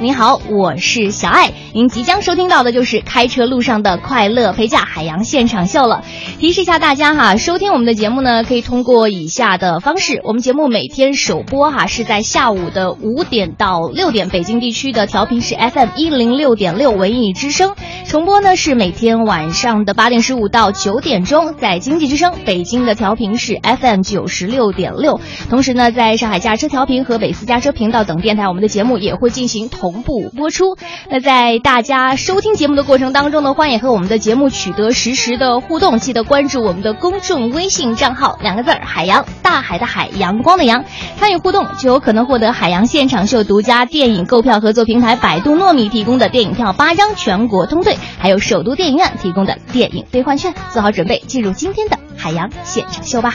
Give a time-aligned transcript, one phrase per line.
[0.00, 1.50] 您好，我是小爱。
[1.74, 6.04] 您即将收听到的就是开车路上的快乐陪驾海洋现场秀了。
[6.38, 10.20] 提示一下大家哈，收听我们的节目呢，可以通过以下的方式。
[10.22, 17.70] 我们节目每天首播哈是在下午的五点到六点，北京地区的调频是 FM 一零六点六文艺之声；
[18.06, 25.18] 重播呢是每天晚上的八点十五到九点钟，在经济之声北京的调频是 FM 九十六点六。
[25.50, 29.87] 同时呢，在上海驾车调频和北四驾车频道等电台，我们的节目也会进行同。
[29.90, 30.76] 同步播出。
[31.08, 35.98] 那在大家收听节目的过程当中呢，欢迎和我们的节目取得实时的互动。
[35.98, 40.84] 记得关注我们的公众微信账号，两个字儿“海洋”，大海的海，阳光的阳。
[41.16, 50.52] 参与互动就有可能获得海洋现场秀独家电影购票合作平台百度糯米提供的电影票八张，全国通兑，还有首都电影院提供的电影兑换券。
[50.74, 53.34] 做好准备，进入今天的海洋现场秀吧。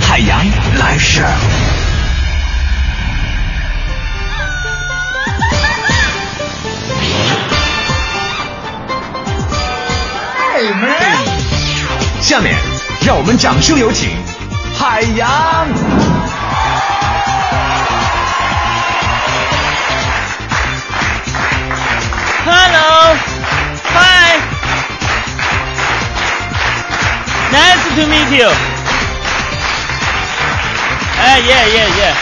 [0.00, 0.44] 海洋
[0.78, 1.22] 来事。
[12.20, 12.54] 下面
[13.06, 14.10] 让我们掌声有请
[14.76, 15.66] 海洋。
[22.44, 23.14] Hello，Hi，Nice
[27.96, 28.67] to meet you。
[31.30, 32.16] 哎，Yeah Yeah Yeah。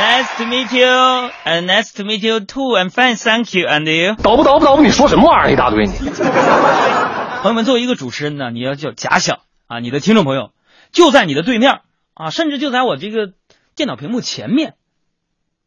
[0.00, 2.76] Nice to meet you, and nice to meet you too.
[2.76, 3.68] I'm fine, thank you.
[3.68, 4.16] And you?
[4.16, 5.52] 倒不倒不倒不，你说什么玩意儿？
[5.52, 5.92] 一大堆你。
[7.42, 9.38] 朋友们，作为一个主持人呢，你要叫假想
[9.68, 10.50] 啊，你的听众朋友
[10.90, 11.82] 就在你的对面
[12.14, 13.32] 啊，甚至就在我这个
[13.76, 14.74] 电脑屏幕前面，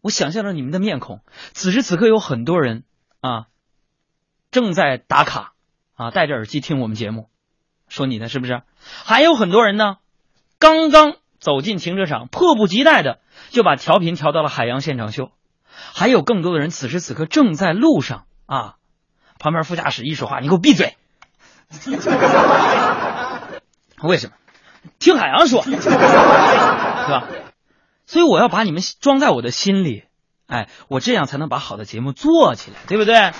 [0.02, 1.22] 我想象着你们的面孔。
[1.53, 2.84] 此时此刻，有很多人
[3.22, 3.46] 啊
[4.52, 5.53] 正在打卡
[5.96, 7.30] 啊，戴着耳机听我们节目。
[7.88, 8.64] 说你呢，是不是？
[9.06, 9.98] 还有很多人呢，
[10.60, 15.32] 刚刚走进停车场，迫不及待的就把调频调到了海洋现场秀。
[15.94, 18.76] 还有更多的人此时此刻正在路上啊，
[19.40, 20.96] 旁边副驾驶一说话，你给我闭嘴。
[24.04, 24.34] 为什么？
[25.00, 27.28] 听海洋说， 是吧？
[28.06, 30.04] 所以我要把你们装在我的心里，
[30.48, 33.32] 哎，我这样才能把好的节目做起来，对不对？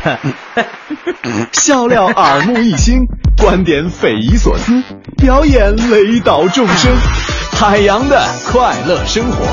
[1.52, 3.00] 笑料耳目一新，
[3.36, 4.82] 观点匪夷所思，
[5.16, 6.92] 表演雷倒众生，
[7.60, 9.44] 海洋的快乐生活。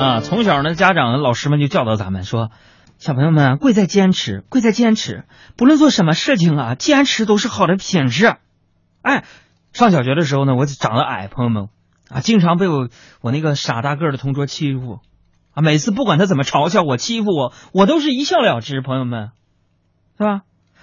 [0.00, 2.50] 啊，从小呢，家长、老师们就教导咱们说，
[2.98, 5.24] 小朋友们贵在坚持，贵在坚持，
[5.56, 8.36] 不论做什么事情啊，坚持都是好的品质。
[9.02, 9.24] 哎，
[9.72, 11.68] 上小学的时候呢，我长得矮，朋友们
[12.08, 12.88] 啊，经常被我
[13.20, 15.00] 我那个傻大个的同桌欺负。
[15.54, 19.30] 啊，每次不管他怎么嘲笑我、欺负我，我都是一笑了之，朋友们，
[20.16, 20.42] 是吧？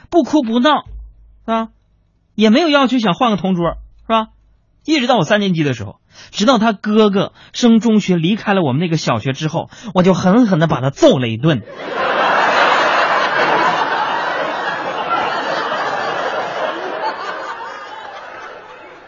[0.09, 0.83] 不哭不闹，
[1.45, 1.69] 是吧？
[2.35, 4.27] 也没有要求想换个同桌，是吧？
[4.85, 5.99] 一直到我三年级的时候，
[6.31, 11.63] 直到他哥哥升中学离开了我们那个小学之后，我就狠狠的把他揍了一顿。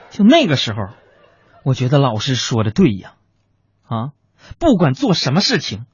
[0.09, 0.89] 就那个时候，
[1.63, 3.13] 我觉得老师说的对呀，
[3.87, 4.09] 啊。
[4.59, 5.85] 不管做什么事情，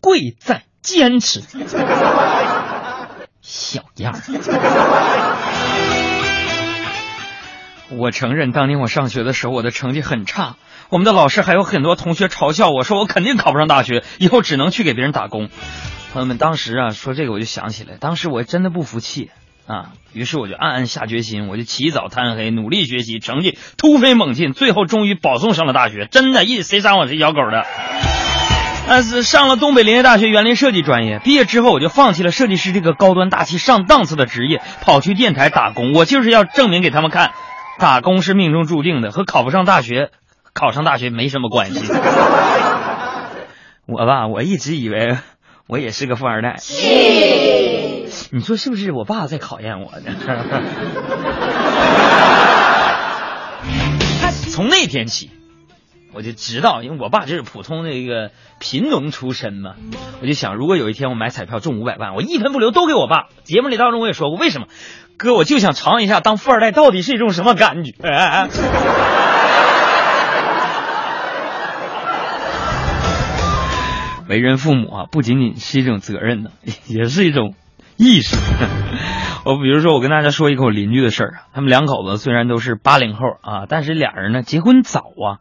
[0.00, 1.42] 贵在坚持。
[3.40, 4.20] 小样儿！
[7.90, 10.56] 我承认，当年我上学的时候，我的成绩很差。
[10.90, 15.48] 我们的老师还有很多同学嘲笑我说，我肯定考不上大学，以后只能去给别人打工。
[16.12, 19.30] 朋友们，当时啊，说这个我就想起来，当时我真的不服气
[19.66, 26.06] 啊，于是我就暗暗下决心，我就起早贪黑，努力学习，成绩突飞猛进，最后终于保送上了大学。
[26.10, 27.66] 真的，一谁上我谁咬狗的。
[28.88, 35.92] 但是上了东北林业大学园林设计专业，毕业之后我就放弃了设计师这个高端大气上档次的职业，跑去电台打工。
[35.92, 37.32] 我就是要证明给他们看，
[37.78, 40.08] 打工是命中注定的，和考不上大学、
[40.54, 41.84] 考上大学没什么关系。
[43.86, 45.18] 我吧，我一直以为
[45.66, 46.56] 我也是个富二代。
[48.30, 48.90] 你说是不是？
[48.92, 50.14] 我爸在考验我呢。
[54.50, 55.30] 从那天起。
[56.14, 59.74] 我就知道，因为我爸就是普通的一个贫农出身嘛，
[60.22, 63.26] 我就想，如果有一天我买彩票中五百万，我一分不留都给我爸。
[63.44, 64.68] 节目里当中我也说过，为什么？
[65.16, 67.92] 哥，我就想尝一下当富二代到底是一种什么感觉。
[74.28, 76.50] 为人父母啊，不仅仅是一种责任呢，
[76.86, 77.54] 也是一种
[77.96, 78.36] 意识。
[79.44, 85.40] 我比如说，我跟大家说一个我邻居的事儿啊，他们两口子虽然都是八零后啊，但是俩人呢结婚早啊。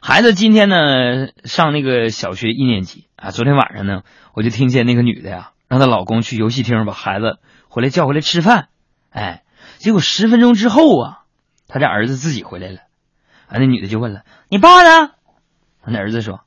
[0.00, 4.02] 孩子今天呢上那个小学一年级啊，昨天晚上呢，
[4.32, 8.68] 我就听见那个女的呀，让她老公去游戏厅把孩子回来叫回来吃饭，
[9.10, 9.42] 哎，
[9.78, 11.18] 结果十分钟之后啊，
[11.66, 12.78] 他家儿子自己回来了，
[13.48, 15.10] 啊，那女的就问了：“你爸呢？”
[15.84, 16.40] 他那儿子说。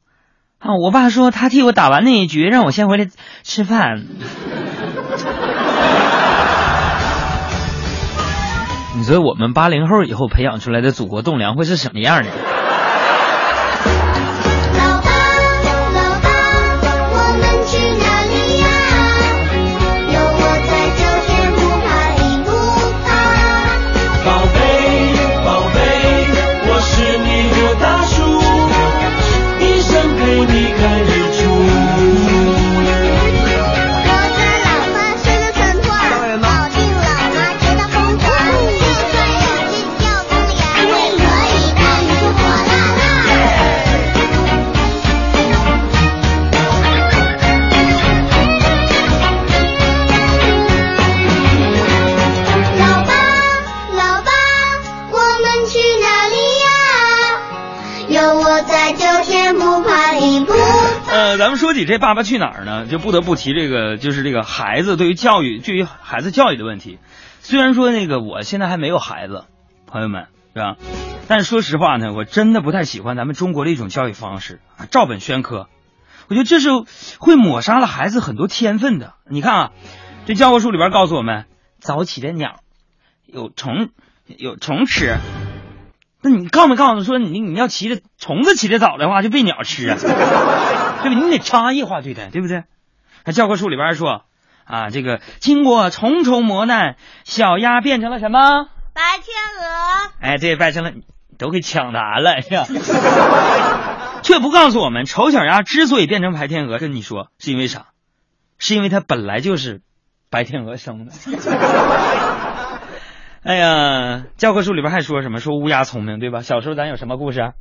[0.59, 3.07] 啊，我爸说他替我打完那一局，让我先回来
[3.43, 4.05] 吃饭。
[8.95, 12.29] 你说我们八零后以后培养出来的祖国栋梁会是什么样的？
[61.61, 66.97] 说起这《爸爸去哪儿》呢，就不得不提这个，就是这个孩子对于教育，对于孩子教育的问题。
[67.41, 69.45] 虽然说那个我现在还没有孩子，
[69.85, 70.25] 朋友们
[70.55, 70.75] 是吧？
[71.27, 75.67] 但说实话呢，我真的不太喜欢咱们中国的一种教育方式啊，照本宣科。
[76.29, 76.69] 我觉得这是
[77.19, 79.13] 会抹杀了孩子很多天分的。
[79.29, 79.71] 你看啊，
[80.25, 81.45] 这教科书里边告诉我们，
[81.79, 82.61] 早起的鸟
[83.27, 83.89] 有虫
[84.25, 85.15] 有虫吃。
[86.21, 89.97] 那你告没告诉说你你要骑着虫子起得早的话就被鸟吃啊？
[91.03, 91.19] 对不？
[91.19, 92.63] 你得差异化对待，对不对？
[93.25, 94.23] 那教科书里边说
[94.65, 98.67] 啊，这个经过重重磨难，小鸭变成了什么？
[98.93, 100.11] 白天鹅。
[100.19, 100.91] 哎，对，变成了，
[101.37, 102.65] 都给抢答了呀。
[104.21, 107.87] 却不告诉我们，丑小鸭之所以变成白天鹅，跟你说是因为啥？
[108.59, 109.81] 是因为它本来就是
[110.29, 111.11] 白天鹅生的。
[113.43, 115.39] 哎呀，教科书里边还说什么？
[115.39, 116.41] 说乌鸦聪明，对吧？
[116.41, 117.53] 小时候咱有什么故事啊？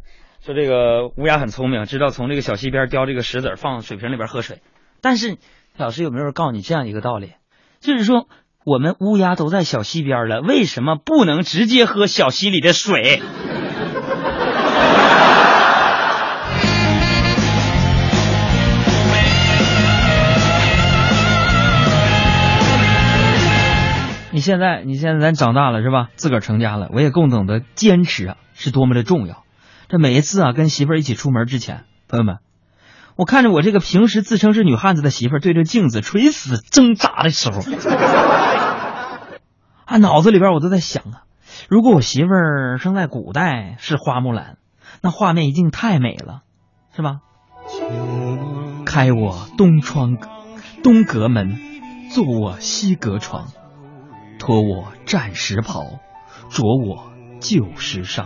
[0.45, 4.59] 说这个乌鸦很聪明，知道从这个小溪边叼这个石子放水瓶里边喝水。
[5.01, 5.39] 但是
[5.79, 7.33] 老师有没有人告诉你这样一个道理？
[7.81, 8.29] 就是说
[8.67, 13.23] 我们乌鸦都在小溪边了，为什么不能直接喝小溪里的水？
[24.41, 26.09] 你现在，你现在咱长大了是吧？
[26.17, 29.45] 自个儿成家了，我也更懂得坚持啊是多么的重要。
[29.91, 32.39] 这每一次啊，跟媳妇儿一起出门之前，朋友们，
[33.17, 37.61] 我看着我这个平时自称是女汉子的媳妇儿对着镜子垂死挣扎的时候，
[39.85, 41.25] 啊，脑子里边我都在想啊，
[41.69, 44.57] 如果我媳妇儿生在古代是花木兰，
[45.03, 46.41] 那画面一定太美了，
[46.97, 47.19] 是吧？
[48.87, 50.17] 开我东窗，
[50.83, 51.59] 东阁门，
[52.11, 53.49] 坐我西阁床。
[54.41, 55.85] 脱我战时袍，
[56.49, 58.25] 着我旧时裳。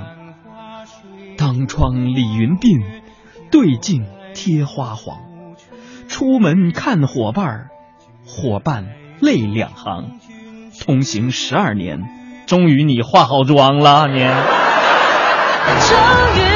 [1.37, 3.02] 当窗理云鬓，
[3.50, 5.18] 对镜贴花黄。
[6.09, 7.68] 出门看伙伴，
[8.25, 8.87] 伙伴
[9.21, 10.21] 泪两行。
[10.80, 11.99] 同行十二年，
[12.47, 14.21] 终于你化好妆了，你。
[15.80, 15.99] 终
[16.38, 16.53] 于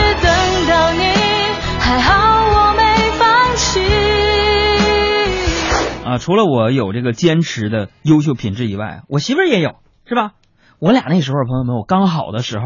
[6.18, 10.32] 除了我有这个坚持的优秀品质以外，我媳妇儿也有，是吧？
[10.78, 12.64] 我俩那时候，朋友们，我刚好的时候。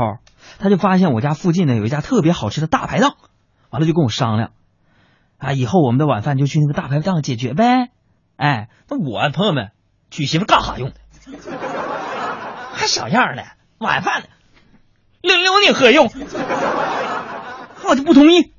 [0.58, 3.14] 他就发现我家附近呢有一家特别好吃的大排档，
[3.70, 4.50] 完了就跟我商量，
[5.38, 7.90] 啊，以后我们的晚饭就去那个大排档解决呗。
[8.36, 9.70] 哎，那我朋友们
[10.10, 10.94] 娶媳妇干啥用的？
[12.72, 13.44] 还小样的，
[13.78, 14.24] 晚饭
[15.20, 16.10] 留留你何用？
[17.88, 18.52] 我就不同意，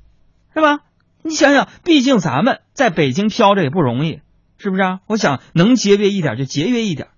[0.54, 0.80] 是吧？
[1.22, 4.20] 你想想，毕竟咱们在北京飘着也不容易，
[4.64, 5.00] 是不是啊？
[5.06, 7.08] 我想能节约一点就节约一点，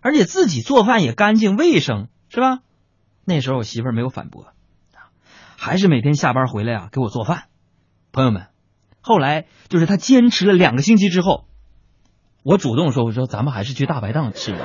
[0.00, 2.60] 而且自己做饭也干净卫生，是吧？
[3.26, 4.46] 那时候我媳妇儿没有反驳，
[5.58, 7.44] 还是每天下班回来啊给我做饭。
[8.12, 8.46] 朋友们，
[9.02, 11.44] 后来就是他坚持了两个星期之后，
[12.42, 14.60] 我主动说：“我说咱们还是去大排档吃吧。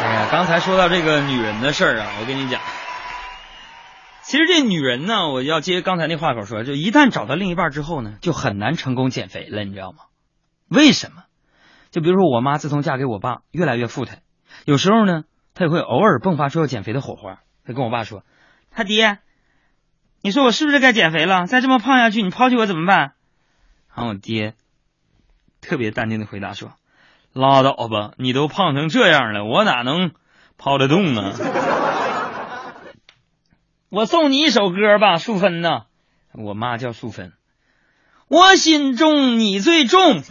[0.00, 2.58] 哎呀，刚才说到这个女人的事儿啊，我跟你讲，
[4.22, 9.98] 其实这女人呢，我要接刚才那话口说，就一旦找到另一半之后呢，就很难成功减肥了，你知道吗？
[10.68, 11.24] 为什么？
[11.90, 14.22] 就比如说我妈自从嫁给我爸，越来越富态，
[14.64, 17.40] 有时候呢，她也会偶尔迸发出要减肥的火花。
[17.64, 18.24] 她跟我爸说
[18.70, 19.18] ：“他爹，
[20.20, 21.46] 你说我是不是该减肥了？
[21.46, 23.12] 再这么胖下去，你抛弃我怎么办？”
[23.94, 24.54] 然后我爹
[25.60, 26.72] 特别淡定的回答说
[27.32, 30.10] ：“拉倒吧，你都胖成这样了，我哪能
[30.58, 31.32] 抛得动啊？”
[33.88, 35.84] 我送你一首歌吧，素芬呐，
[36.32, 37.32] 我妈叫素芬。
[38.28, 40.24] 我心中你最重，你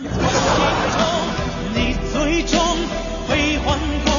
[2.11, 2.59] 最重，
[3.29, 4.11] 悲欢共，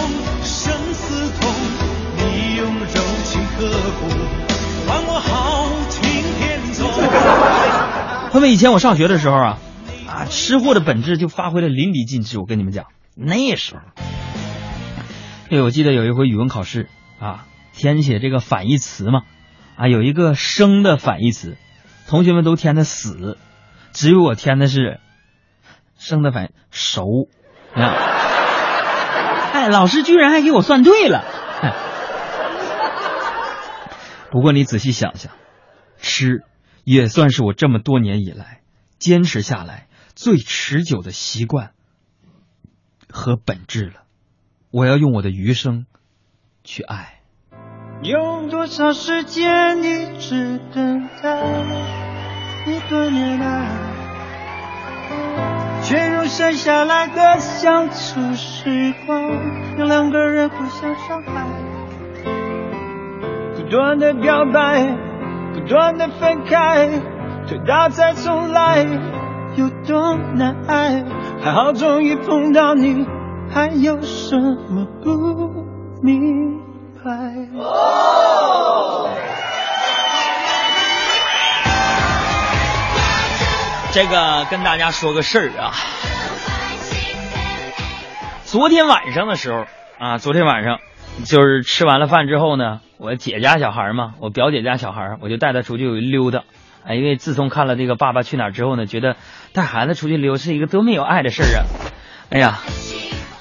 [0.45, 1.53] 生死同，
[2.17, 3.69] 你用柔情刻
[4.01, 4.07] 骨，
[4.87, 6.01] 换我豪情
[6.39, 6.89] 天纵。
[8.31, 9.59] 朋友们，以前我上学的时候啊，
[10.07, 12.39] 啊，吃货的本质就发挥的淋漓尽致。
[12.39, 13.81] 我跟你们讲，那时候，
[15.51, 16.89] 对，我记得有一回语文考试
[17.19, 19.23] 啊，填写这个反义词嘛，
[19.75, 21.57] 啊，有一个生的反义词，
[22.07, 23.37] 同学们都填的死，
[23.95, 25.01] 只有我填的是
[25.97, 27.29] 生的反熟，
[27.73, 27.81] 啊，
[29.53, 31.25] 哎，老师居然还给我算对了。
[31.63, 31.73] 哎
[34.31, 35.33] 不过你仔细想想，
[35.99, 36.43] 吃
[36.83, 38.61] 也算是我这么多年以来
[38.99, 39.87] 坚持下来
[40.17, 41.71] 最持久的习惯
[43.09, 44.03] 和本质了。
[44.73, 45.87] 我要用我的余生
[46.65, 47.21] 去爱。
[48.03, 52.14] 用多少时间一直等待
[52.67, 53.69] 一个恋爱，
[55.83, 59.23] 却用剩下来的相处时光，
[59.77, 61.47] 让两个人互相伤害。
[63.55, 64.97] 不断的表白，
[65.53, 66.89] 不断的分开，
[67.47, 68.87] 推倒再重来，
[69.57, 71.05] 有多难挨？
[71.43, 73.07] 还好终于碰到你，
[73.51, 75.11] 还有什么不
[76.03, 76.59] 明
[77.05, 77.13] 白？
[83.95, 85.73] 这个跟大家说个事儿啊，
[88.43, 89.67] 昨天晚上的时候
[90.01, 90.81] 啊，昨天晚上
[91.25, 96.43] 就是吃完了饭之后呢，我姐家小孩嘛，我表姐家小孩，我就带他出去溜达。
[96.85, 99.15] 哎，因为自从看了这个《爸爸去哪儿》之后呢，觉得
[99.53, 101.63] 带孩子出去溜是一个多么有爱的事儿啊！
[102.31, 102.59] 哎呀，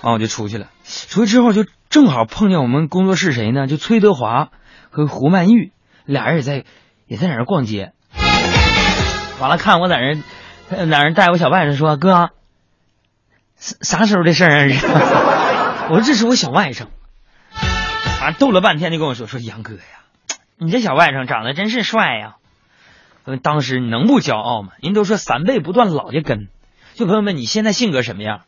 [0.03, 0.67] 完我就出去了。
[0.86, 3.65] 出去之后就正好碰见我们工作室谁呢？
[3.65, 4.50] 就崔德华
[4.91, 5.72] 和胡曼玉
[6.05, 6.63] 俩人也在
[7.07, 7.93] 也在那儿逛街。
[9.41, 10.17] 完了，看我在那儿。
[10.70, 12.32] 哪人带我小外甥说：“哥，
[13.58, 16.88] 啥啥时候的事儿啊？”我说：“这是我小外甥。”
[18.22, 19.79] 啊，逗了半天就跟我说：“说杨哥呀，
[20.58, 22.36] 你这小外甥长得真是帅呀！”
[23.41, 24.72] 当时你能不骄傲吗？
[24.82, 26.48] 人都说三辈不断老家根。
[26.96, 28.41] 就朋友们，你现在性格什么样？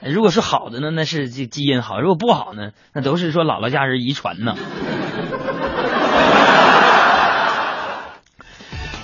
[0.00, 4.54] 如果是好的呢，那是这基因好；如果不好呢，那都是说姥姥家人遗传呢。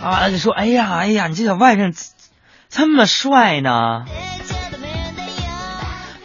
[0.02, 1.96] 啊，就说：“哎呀，哎呀，你这小外甥。”
[2.74, 4.06] 这么帅呢！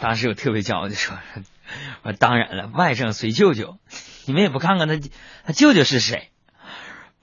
[0.00, 1.14] 当时我特别骄傲的说
[2.02, 3.76] ：“我说当然了，外甥随舅舅，
[4.24, 4.94] 你们也不看看他
[5.44, 6.30] 他舅舅是谁？”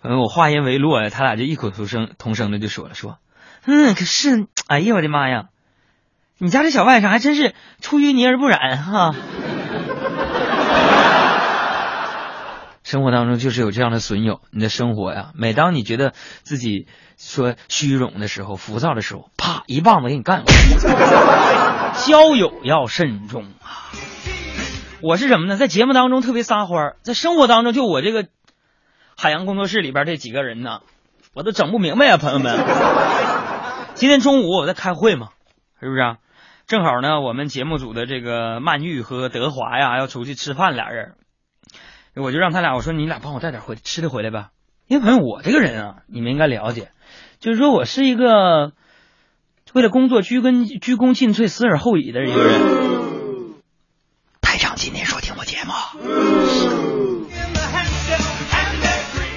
[0.04, 3.18] 嗯，我话音未落呀，他俩就异口同声同声的就说了：“说，
[3.66, 5.46] 嗯，可是，哎呀，我的妈呀，
[6.38, 9.16] 你家这小外甥还真是出淤泥而不染哈！”
[12.96, 16.88] 生活当中就是有这样的损友，你的生活呀，每当你觉得自己
[17.18, 20.78] 说虚荣的时候、浮躁的时候，啪一棒子给你干过去。
[22.10, 23.92] 交友要慎重啊！
[25.02, 25.58] 我是什么呢？
[25.58, 28.28] 在节目当中特别撒欢，在生活当中就我这个
[29.18, 30.80] 海洋工作室里边这几个人呢，
[31.34, 32.58] 我都整不明白啊，朋友们。
[33.96, 35.32] 今天中午我在开会嘛，
[35.82, 36.16] 是不是、啊？
[36.66, 41.16] 正好呢，我们节目组的这个曼玉和德华呀要出去吃饭，俩人。
[42.16, 44.50] 我就让他俩，我说你俩帮我带点回吃的回来吧。
[44.88, 46.92] 因为朋友，我这个人啊，你们应该了解，
[47.40, 48.74] 就是说我是一个
[49.74, 52.62] 为了工作鞠躬鞠躬尽瘁、死而后已的一个人。
[54.42, 55.72] 台长今天说听我节目，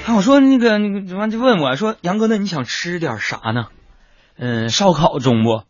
[0.06, 3.68] 啊，我说那个那个完就问我说杨哥，那你想吃点啥呢？
[4.36, 5.50] 嗯，烧烤中不？
[5.50, 5.64] 我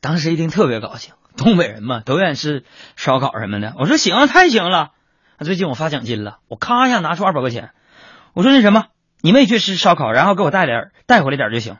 [0.00, 2.64] 当时一听特别高兴，东北人嘛都愿意吃
[2.96, 3.74] 烧烤什么的。
[3.78, 4.92] 我说行，太行了。
[5.40, 7.72] 最近我发奖金了，我咔一下拿出二百块钱，
[8.32, 8.86] 我说那什么，
[9.20, 11.76] 你们也去吃烧烤，然后给我带点带回来点就行。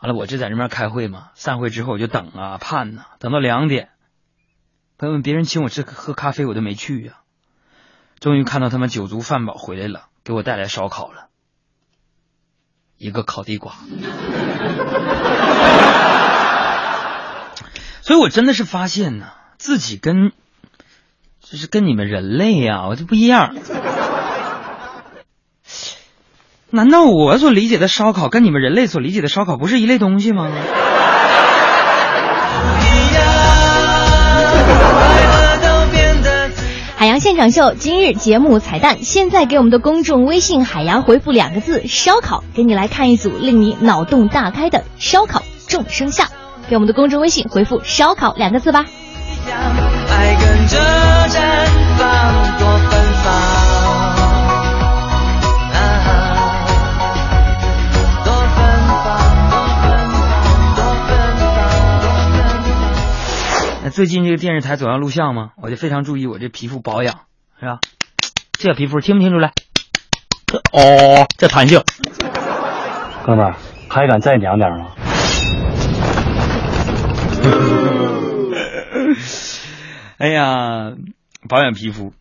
[0.00, 3.88] 完了，我就在那边开会嘛，散会之后我就等啊盼呐，等到两点，
[4.96, 7.14] 朋友们别人请我吃喝咖啡我都没去呀。
[8.20, 11.28] 终于看到他们酒足饭饱回来了，给我带来烧烤了，
[12.96, 13.74] 一个烤地瓜。
[18.02, 20.32] 所以我真的是发现呢，自己跟。
[21.48, 23.54] 就是跟你们人类呀、我就不一样。
[26.70, 30.50] 难道我所理解的烧烤跟你们人类所理解的烧烤不是一类东西吗？
[36.96, 46.26] 海洋现场秀今日节目彩蛋，现在给我们的公众微信“海洋”回复两个字“烧烤”，给你来看一组令你脑洞大开的烧烤众生相。
[46.68, 48.86] 给我们的公众微信回复“烧烤”两个字吧。
[50.66, 50.78] 爱跟着
[51.28, 51.38] 绽
[51.96, 52.90] 放，多芬
[53.22, 53.24] 芳。
[55.72, 55.76] 啊
[58.24, 58.58] 多芬
[58.88, 58.98] 芳，
[59.44, 61.08] 多芬芳，多芬
[61.38, 61.46] 芳，
[62.00, 63.84] 多芬芳。
[63.84, 67.14] 那最近这个电视台总要录像嘛，我就非常注意我这皮肤保养，
[67.60, 67.78] 是吧？
[68.58, 69.52] 这皮肤听不听出来？
[70.46, 71.80] 这哦，这弹性。
[73.24, 73.54] 哥们儿，
[73.88, 74.86] 还敢再娘点吗？
[80.18, 80.92] 哎呀，
[81.48, 82.14] 保养皮肤，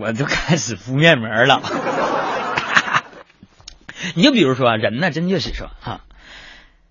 [0.00, 1.62] 我就开始敷面膜了。
[4.14, 6.00] 你就比如说啊，人呢，真就是说哈，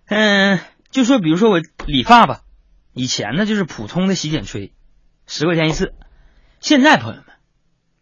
[0.07, 0.59] 嗯，
[0.91, 2.41] 就说比如说我理发吧，
[2.93, 4.71] 以前呢就是普通的洗剪吹，
[5.25, 5.93] 十块钱一次，
[6.59, 7.25] 现在朋友们，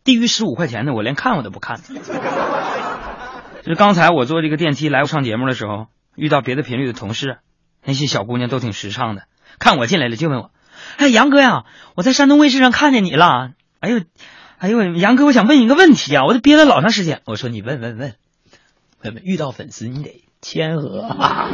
[0.03, 1.81] 低于十五块钱的我连看我都不看。
[1.81, 7.37] 就是刚才我坐这个电梯来上节目的时候，遇到别的频率的同事，
[7.85, 9.23] 那些小姑娘都挺时尚的，
[9.59, 10.51] 看我进来了就问我
[10.97, 13.51] ：“哎，杨哥呀，我在山东卫视上看见你了。
[13.79, 14.01] 哎呦，
[14.57, 18.15] 哎呦，杨哥，我想问你一个问题啊，我都憋了老长时间。”我说：“你问问问，
[19.03, 21.49] 问问，遇到粉丝你得谦和啊。”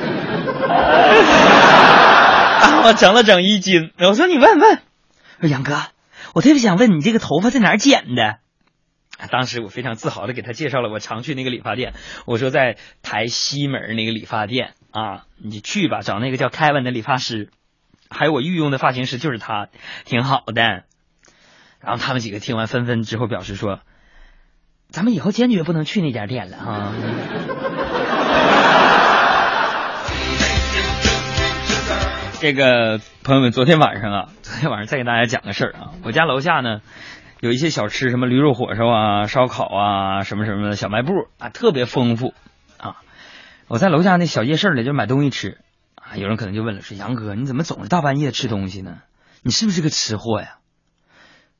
[2.61, 3.91] 啊，我整了整衣襟。
[3.97, 4.81] 我说：“你问问。”
[5.41, 5.77] 说：“杨哥，
[6.33, 8.37] 我特别想问你这个头发在哪儿剪的？”
[9.31, 11.93] 当时我非常自豪的给他介绍了我常去那个理发店，
[12.25, 17.49] 我说在台西门那个理发店啊，你去吧，找那个叫凯文的理发师，
[18.09, 19.67] 还有我御用的发型师就是他，
[20.05, 20.83] 挺好的。
[21.79, 23.79] 然后他们几个听完纷纷之后表示说，
[24.89, 26.91] 咱们以后坚决不能去那家店了哈。
[32.41, 36.81] 这个朋友们，昨天晚上啊，昨天晚上再给大家讲个事儿啊，我家楼下呢。
[37.41, 42.33] 有一些小吃，什么驴肉火烧啊、烧烤啊，什么什么的小卖部啊，特别丰富
[42.77, 42.97] 啊。
[43.69, 45.57] 我在楼下那小夜市里就买东西吃
[46.09, 46.17] 啊。
[46.17, 49.01] 有人可能就问了，说杨哥，你怎么总是大半夜吃东西呢？
[49.41, 50.57] 你是不是个吃货呀？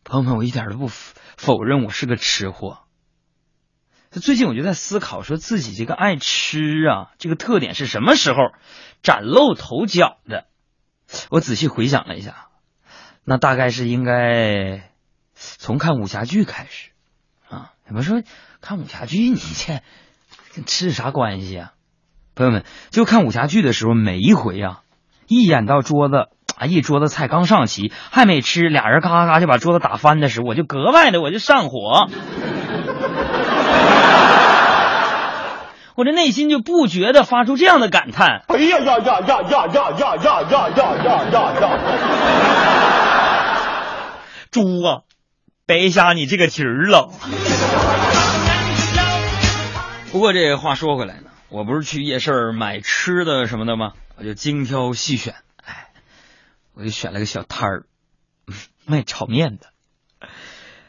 [0.04, 2.80] 朋友们，我一点都不否认我是个吃货。
[4.12, 8.38] 最近我就在思考，说自己这个爱吃啊，这个特点是什么时候
[9.04, 10.48] 崭露头角的？
[11.30, 12.48] 我仔细回想了一下，
[13.24, 14.90] 那大概是应该。
[15.42, 16.90] 从看武侠剧开始，
[17.48, 18.22] 啊，怎么说
[18.60, 19.30] 看武侠剧？
[19.30, 19.82] 你这
[20.54, 21.74] 跟吃啥关系啊？
[22.40, 24.80] 朋友们，就看武侠剧的时候，每一回啊，
[25.28, 32.08] 一演到桌子啊，一桌子菜刚上齐，还没吃，俩人嘎嘎嘎就把桌子打翻的时候，我就格外的我就上火，
[35.96, 40.70] 我这内心就不觉的发出这样的感叹：哎呀呀呀呀呀呀呀呀呀
[41.04, 41.80] 呀呀呀！
[44.50, 45.04] 猪啊！
[45.68, 47.10] 白瞎你这个题儿了。
[50.14, 53.94] 不过这话说回来呢，我不是去夜市买吃的什么的吗？
[54.18, 55.34] 我就精挑细选，
[55.64, 55.88] 哎，
[56.76, 57.86] 我就选了个小摊儿，
[58.86, 59.68] 卖炒面的。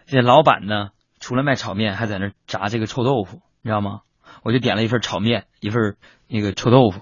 [0.07, 4.01] 这老板呢，除了卖炒面，还在那炸这个臭豆腐，你知道吗？
[4.42, 5.96] 我就点了一份炒面，一份
[6.29, 7.01] 那个臭豆腐。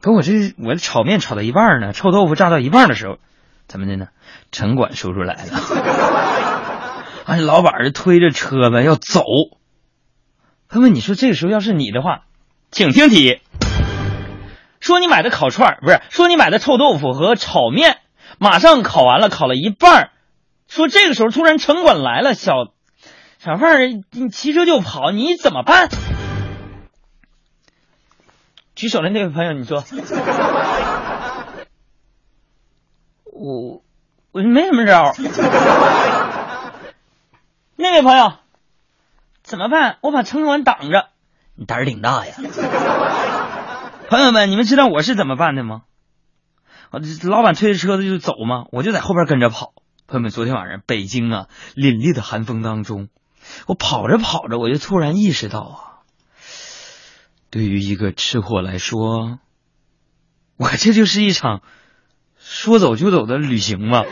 [0.00, 3.16] 可我这我的炒面炒到一半呢，臭豆腐炸到一半的时候，
[3.68, 4.08] 怎么的呢？
[4.52, 5.58] 城管叔叔来了。
[7.24, 9.22] 哎，老板就推着车子要走。
[10.68, 12.25] 他问：“你说这个时候要是你的话，
[12.76, 13.40] 请听题。
[14.80, 15.98] 说你买的烤串不是？
[16.10, 18.00] 说你买的臭豆腐和炒面，
[18.38, 20.10] 马上烤完了，烤了一半儿。
[20.68, 22.52] 说这个时候突然城管来了，小
[23.38, 25.88] 小贩儿你骑车就跑，你怎么办？
[28.74, 29.82] 举手的那位朋友，你说，
[33.32, 33.80] 我
[34.32, 35.14] 我没什么招。”
[37.76, 38.34] 那位朋友，
[39.42, 39.96] 怎么办？
[40.02, 41.08] 我把城管挡着，
[41.56, 42.34] 你胆儿挺大呀！
[44.08, 45.82] 朋友们，你们知道我是怎么办的吗？
[46.90, 49.72] 我老板推着车子就走嘛，我就在后边跟着跑。
[50.06, 53.08] 朋友们，昨天晚上北京啊，凛冽的寒风当中，
[53.66, 56.06] 我跑着跑着，我就突然意识到啊，
[57.50, 59.38] 对于一个吃货来说，
[60.56, 61.62] 我这就是一场
[62.38, 64.04] 说走就走的旅行嘛。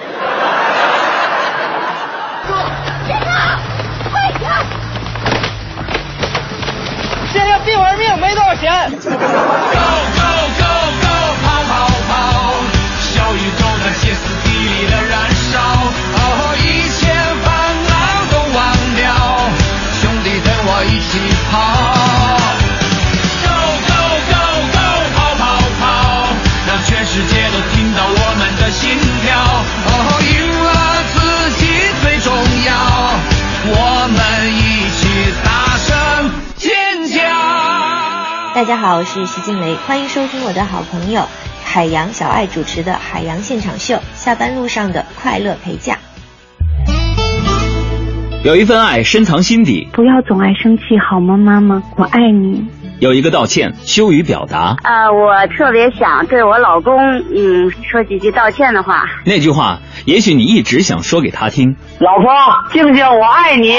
[38.54, 41.22] 大家好，我是徐静蕾，欢迎收听我的好朋友
[41.64, 45.98] 海洋小爱主持的《海洋现场秀》，下班路上的快乐陪驾。
[48.44, 51.82] 有一份爱深藏心底，不要总爱生气好吗，妈妈？
[51.96, 52.64] 我爱你。
[53.00, 56.96] 有一个道歉羞于表达，啊、我特别想对我老公，
[57.34, 59.04] 嗯，说几句道歉的话。
[59.26, 61.74] 那句话也许你一直想说给他听。
[61.98, 63.74] 老婆，静静，我爱你。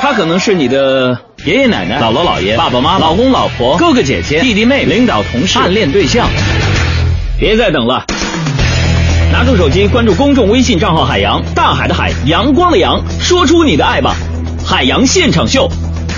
[0.00, 6.26] 他可能是你的爷爷奶奶、姥姥姥爷、爸爸妈妈、老公老婆、哥哥姐姐、弟弟妹妹、领导同事、暗恋对象。
[7.38, 8.02] 别再等了，
[9.30, 14.16] 拿出手机关注公众微信账号“海洋大海的海阳光的阳”，说出你的爱吧！
[14.66, 15.70] 海洋现场秀，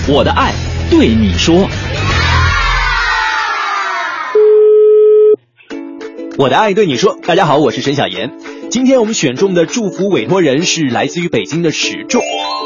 [0.06, 0.52] 我的爱
[0.90, 1.68] 对你说。
[6.38, 8.38] 我的爱对你说，大家好，我是沈小妍。
[8.70, 12.20] 今天我们选中的祝福委托人是来自于北京的石仲。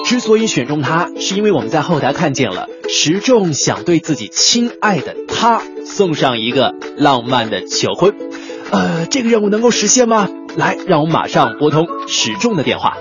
[0.04, 8.12] 之所以选中他，是因为我们在后台看见了石仲想对自己亲爱的他送上一个浪漫的求婚。
[8.72, 10.28] 呃，这个任务能够实现吗？
[10.56, 12.96] 来，让我们马上拨通石仲的电话。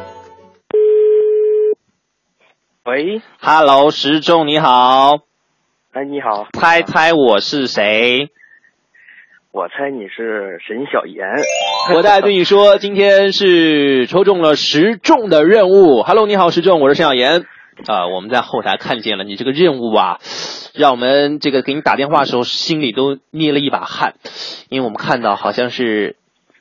[2.86, 5.18] 喂，Hello，石仲你好，
[5.94, 8.30] 哎，你好，猜猜我是谁？
[9.52, 11.26] 我猜你是沈小妍。
[11.96, 16.04] 我的爱对你说，今天是抽中了十中的任务。
[16.04, 17.46] Hello，你好，十中，我是沈小妍。
[17.88, 20.20] 啊、我们在后台看见了你这个任务啊，
[20.76, 24.14] 让我们这个给你打电话的时候心里都捏了一把汗，
[24.70, 26.16] 因为我们看到好像是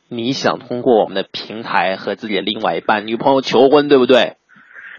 [0.09, 4.37] 你想通过我们的平台和自己的另外一半女朋友求婚，对不对？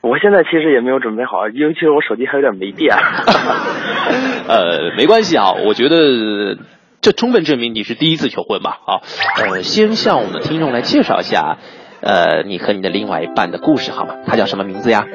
[0.04, 2.96] 我现在其实也没有准备好，尤其是我手机还有点没电。
[4.48, 6.58] 呃，没关系啊，我觉得
[7.02, 8.80] 这充分证明你是第一次求婚吧？
[8.84, 9.02] 好，
[9.38, 11.58] 呃，先向我们的听众来介绍一下，
[12.02, 14.16] 呃，你和你的另外一半的故事好吗？
[14.28, 15.06] 他叫什么名字呀？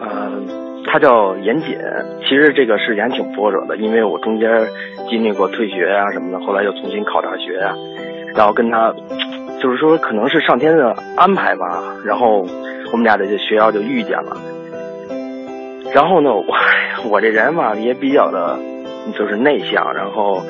[0.00, 0.32] 呃，
[0.90, 1.78] 他叫严谨。
[2.22, 4.48] 其实这个事情挺波折的，因为我中间
[5.08, 7.74] 经历过退学啊什么的，后来又重新考大学啊，
[8.34, 8.92] 然后跟他，
[9.62, 12.44] 就是说可能是上天的安排吧，然后
[12.90, 14.36] 我们俩在这学校就遇见了。
[15.94, 16.44] 然后呢，我
[17.10, 18.58] 我这人嘛也比较的，
[19.16, 20.42] 就是内向，然后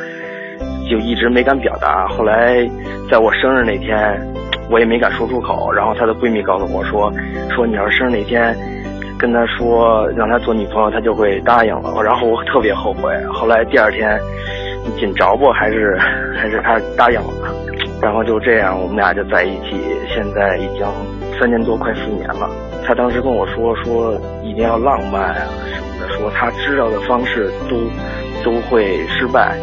[0.93, 2.07] 就一直没敢表达。
[2.09, 2.69] 后来
[3.11, 4.21] 在我生日那天，
[4.69, 5.73] 我也没敢说出口。
[5.73, 7.11] 然后她的闺蜜告诉我说，
[7.49, 8.55] 说你要是生日那天
[9.19, 12.03] 跟她说让她做女朋友，她就会答应了。
[12.03, 13.11] 然后我特别后悔。
[13.33, 14.21] 后来第二天
[15.01, 15.97] 紧着不还是
[16.37, 17.33] 还是她答应了。
[18.03, 19.81] 然后就这样，我们俩就在一起，
[20.15, 20.87] 现在已经
[21.41, 22.51] 三年多，快四年了。
[22.85, 27.79] 他当时跟我说，说一定要浪漫啊什么的，说他知道的方式都
[28.45, 29.57] 都会失败，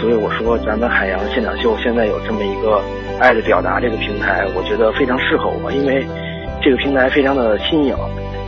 [0.00, 2.80] 所以我说咱们海洋现场秀现在有这么一个
[3.20, 6.06] 爱的表达这个平台，我觉得非常适合我，因为
[6.62, 7.96] 这个平台非常的新颖，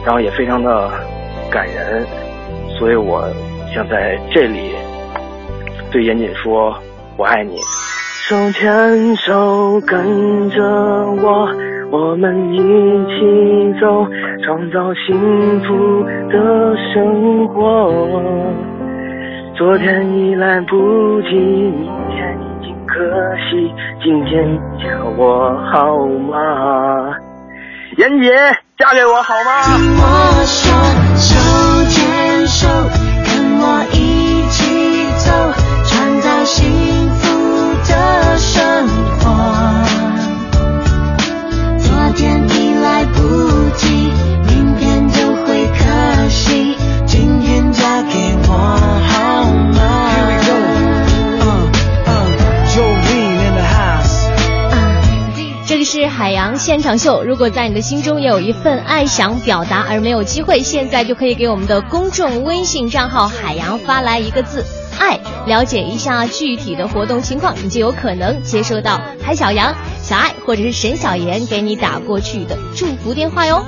[0.04, 0.90] 然后也非常的
[1.50, 2.06] 感人，
[2.78, 3.28] 所以我
[3.74, 4.70] 想在这里
[5.90, 6.72] 对严谨说，
[7.16, 7.56] 我爱你。
[8.28, 11.48] 手牵手跟着我，
[11.90, 14.06] 我们一起走，
[14.44, 18.69] 创造幸福的生活。
[19.60, 22.96] 昨天已来不及，明天已经可
[23.36, 23.70] 惜，
[24.02, 27.14] 今天叫我好吗？
[27.98, 28.32] 妍姐，
[28.78, 29.60] 嫁给我好吗？
[29.76, 30.02] 听我
[30.46, 30.72] 说，
[31.14, 31.36] 手
[31.90, 32.68] 牵手，
[33.22, 35.30] 跟我一起走，
[35.84, 36.64] 创造幸
[56.00, 57.22] 是海洋现场秀。
[57.24, 64.64] 如果在你的心中也有一份爱想表达而没有机会，现在就可以给我们的公众微信账号“海洋”发来一个字
[64.98, 73.62] “爱”，了解一下具体的活动情况，你就有可能接收到海小羊、小爱或者是沈小妍给你打过去的祝福电话哟。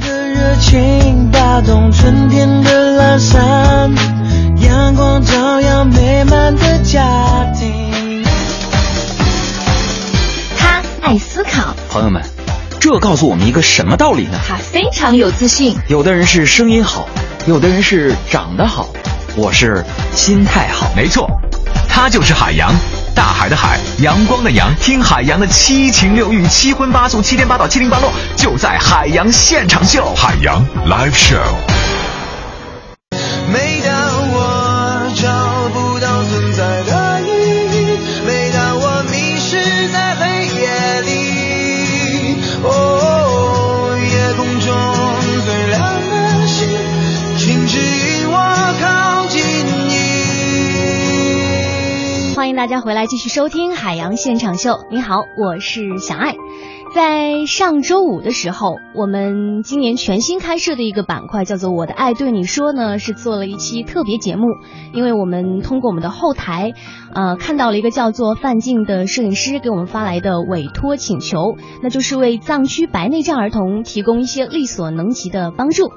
[0.00, 3.94] 的热情打动春天的懒散，
[4.60, 7.85] 阳光照耀美满的家庭。
[11.06, 12.20] 爱思考，朋友们，
[12.80, 14.40] 这告诉我们一个什么道理呢？
[14.44, 15.78] 他非常有自信。
[15.86, 17.08] 有的人是声音好，
[17.46, 18.88] 有的人是长得好，
[19.36, 19.84] 我是
[20.16, 20.90] 心态好。
[20.96, 21.30] 没错，
[21.88, 22.74] 他就是海洋，
[23.14, 24.68] 大海的海，阳光的阳。
[24.80, 30.12] 听海洋的七情六欲、七荤八素、七颠八倒、七零八落，就在海洋现场秀。
[30.16, 31.95] 海洋 Live Show。
[52.46, 54.70] 欢迎大家回来继续收听《海洋现场秀》。
[54.88, 56.36] 你好，我是小爱。
[56.94, 64.46] 在上周五的时候，我们今年全新开设的一个板块叫做“我的爱对你说”呢，是做了一期特别节目。
[64.94, 66.72] 因为我们通过我们的后台，
[67.12, 75.90] 呃，看到了一个叫做范静的摄影师给我们发来的委托请求，那就是为藏区白内障儿童提供一些力所能及的帮助。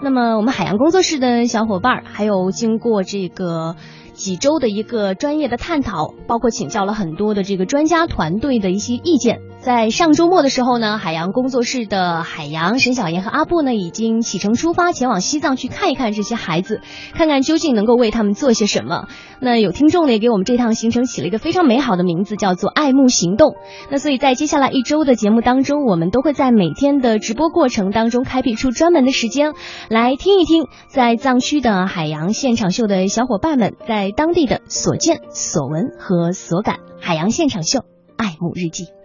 [0.00, 3.74] 那么，我们海洋工作室的小伙伴，还有经过这个。
[4.16, 9.40] 几周的一个专业的探讨，包括请教了很多的这个专家团队的一些意见。
[9.66, 16.82] 在上周末的时候呢，海洋工作室的海洋、沈小妍和阿布呢，已经启程出发前往西藏去看一看这些孩子，
[17.14, 19.08] 看看究竟能够为他们做些什么。
[19.40, 23.56] 那有听众呢，也给我们这趟行程起了一个非常美好的名字，叫做“爱慕行动”。
[23.90, 29.52] 那所以在接下来一周的节目当中，我们都会在每天的直播过程当中开辟出专门的时间，
[29.90, 36.76] 来听一听在藏区的海洋现场秀的小伙伴们在当地的所见所闻和所感。
[37.00, 37.80] 海洋现场秀，
[38.16, 38.95] 爱慕日记。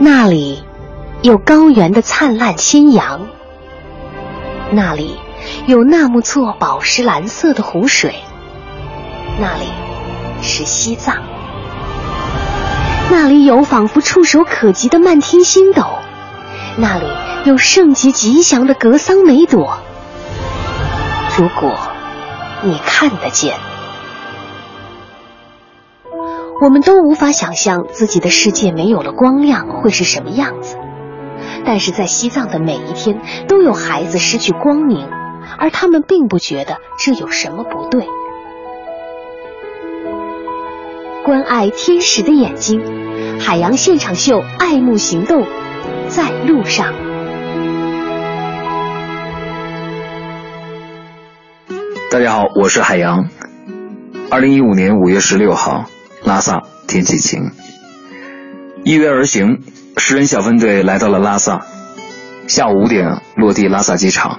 [0.00, 0.62] 那里
[1.22, 3.28] 有高原的灿烂新阳，
[4.72, 5.16] 那里
[5.66, 8.16] 有纳木错宝石蓝色的湖水，
[9.38, 9.70] 那里
[10.42, 11.22] 是西藏，
[13.10, 15.84] 那里有仿佛触手可及的漫天星斗，
[16.76, 17.06] 那里
[17.44, 19.78] 有圣洁吉祥的格桑梅朵。
[21.38, 21.72] 如果
[22.62, 23.73] 你看得见。
[26.62, 30.76] 我们都无法想象自己的世界没有了光亮会是什么样子，
[31.64, 35.08] 但是在西藏的每一天都有孩子失去光明，
[35.58, 38.06] 而他们并不觉得这有什么不对。
[41.24, 42.80] 关爱天使的眼睛，
[43.40, 45.46] 海洋现场秀，爱慕行动，
[46.08, 46.94] 在路上。
[52.10, 53.28] 大家好，我是海洋。
[54.30, 55.86] 二零一五年五月十六号。
[56.24, 57.50] 拉萨天气晴，
[58.82, 59.62] 一约而行，
[59.98, 61.66] 十人小分队来到了拉萨。
[62.46, 64.38] 下午五点落地拉萨机场。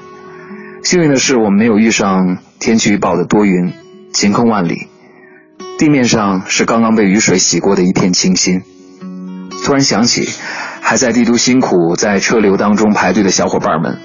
[0.83, 3.71] 幸运的是，我们没有遇上天气预报的多云，
[4.11, 4.87] 晴空万里。
[5.77, 8.63] 地面上是刚刚被雨水洗过的一片清新。
[9.63, 10.27] 突然想起，
[10.81, 13.99] 还在帝都辛苦在车流当中排队的小伙伴们，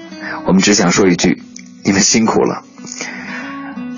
[0.45, 1.41] 我们只想说一句：
[1.83, 2.63] 你们辛苦了。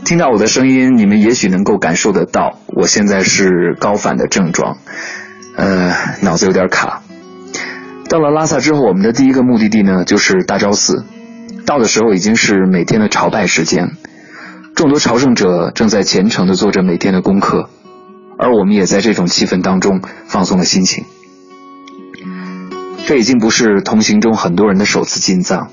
[0.05, 4.77] 听到我的声音，你们也许能够感受得到，我现在是高反的症状，
[5.55, 7.01] 呃，脑子有点卡。
[8.09, 11.05] 到了拉萨之后，我们的第一个目的地呢，就是大昭寺。
[11.65, 13.91] 到的时候已经是每天的朝拜时间，
[14.75, 17.69] 众多朝圣者正在虔诚地做着每天的功课，
[18.37, 21.05] 而我们也在这种气氛当中放松了心情。
[23.07, 25.69] 这已经不是同行中很多人的首次进藏。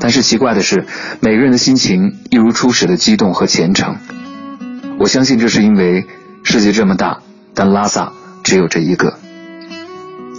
[0.00, 0.86] 但是奇怪的是，
[1.20, 3.96] 每个人的心情一如初始的激动和虔诚。
[4.98, 6.06] 我相信这是因为
[6.42, 7.18] 世界这么大，
[7.54, 9.18] 但拉萨只有这一个。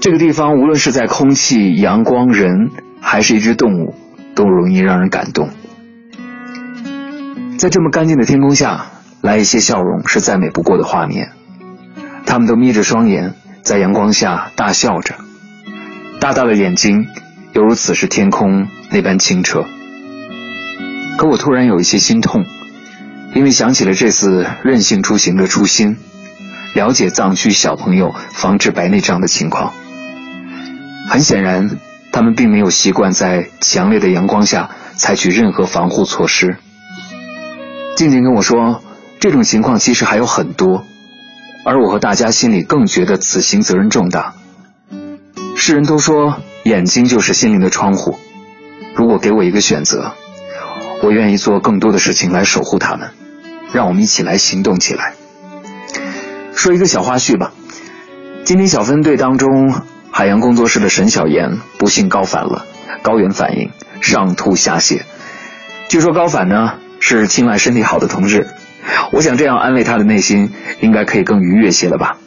[0.02, 3.94] 这个地方无论是在空气、阳光、人，还是一只动物，
[4.34, 5.50] 都容易让人感动。
[7.60, 8.88] 在这么干净的天空下，
[9.22, 11.34] 来一些笑容是再美不过的画面。
[12.26, 15.14] 他们都眯着双眼，在阳光下大笑着，
[16.20, 17.06] 大大的眼睛。
[17.54, 19.66] 犹如此时天空那般清澈，
[21.18, 22.46] 可我突然有一些心痛，
[23.36, 25.98] 因为想起了这次任性出行的初心，
[26.74, 29.74] 了解藏区小朋友防治白内障的情况。
[31.10, 31.78] 很显然，
[32.14, 36.58] 他们并没有习惯在强烈的阳光下采取任何防护措施。
[37.98, 38.82] 静静跟我说，
[39.20, 40.86] 这种情况其实还有很多，
[41.66, 44.36] 而我和大家心里更觉得此行责任重大。
[45.58, 46.40] 世人都说。
[46.64, 48.20] 眼睛就是心灵的窗户。
[48.96, 50.14] 如果给我一个选择，
[51.02, 53.12] 我愿意做更多的事情来守护他们。
[53.74, 55.14] 让我们一起来行动起来。
[56.54, 57.54] 说一个小花絮吧。
[58.44, 59.74] 今天小分队当中，
[60.12, 62.66] 海洋工作室的沈小妍不幸高反了，
[63.02, 63.72] 高原反应，
[64.02, 65.04] 上吐下泻。
[65.88, 68.48] 据说高反呢是青睐身体好的同志。
[69.14, 72.18] 我想这样安慰他的内心，应该可以更愉悦些了吧。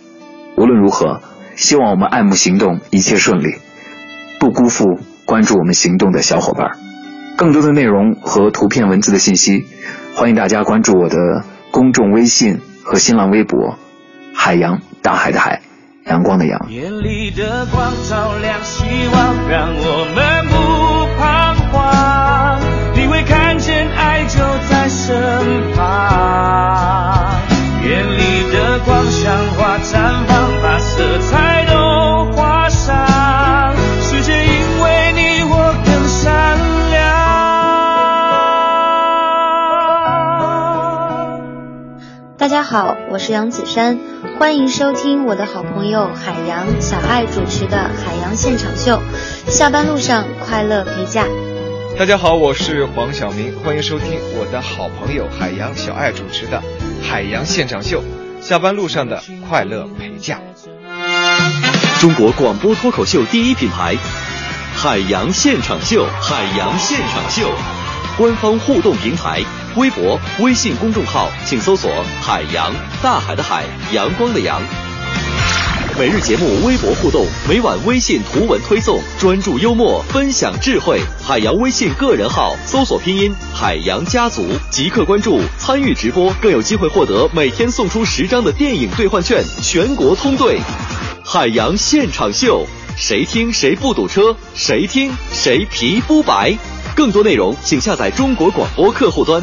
[0.56, 1.20] 无论如何，
[1.56, 3.56] 希望我们爱慕行动一切顺利。
[4.38, 6.78] 不辜负关注我们行动的小伙伴，
[7.36, 9.66] 更多的内容和图片文字的信息，
[10.14, 13.78] 欢迎大家关注我的公众微信和新浪微博
[14.34, 15.62] “海洋大海的海，
[16.06, 16.60] 阳光的阳”。
[42.44, 43.98] 大家好，我是杨子珊，
[44.38, 49.02] 欢迎收听我的好朋友海洋小爱主持的《海洋现场秀》，
[49.50, 51.24] 下班路上快乐陪驾。
[51.98, 56.62] 大家好，我是黄晓明，欢迎收听我的好朋友海洋小爱主持的
[57.02, 58.04] 《海洋现场秀》，
[58.46, 60.38] 下班路上的快乐陪驾。
[61.98, 63.94] 中国广播脱口秀第一品牌，
[64.74, 67.50] 《海洋现场秀》，海洋现场秀，
[68.18, 69.40] 官方互动平台。
[69.76, 71.90] 微博、微信公众号，请搜索
[72.22, 74.62] “海洋”，大海的海，阳光的阳。
[75.98, 81.00] 每日节目微博互动，每晚微信图文推送，专注幽默，分享智慧。
[81.20, 90.60] 海洋微信个人号搜索拼音“海洋家族”，即刻关注，参与直播，更有机会获得每天送出十张的电影兑换券，全国通兑。
[91.24, 92.64] 海洋现场秀，
[92.96, 96.56] 谁听谁不堵车，谁听谁皮肤白。
[96.94, 99.42] 更多内容请下载中国广播客户端。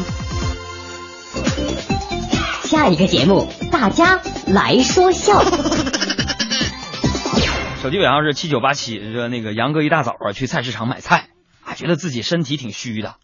[2.72, 5.44] 下一个节目，大家来说笑。
[7.82, 11.28] 手机尾号是七九八七，说那个杨哥一大早啊去菜市场买菜，
[11.66, 13.16] 啊觉得自己身体挺虚的，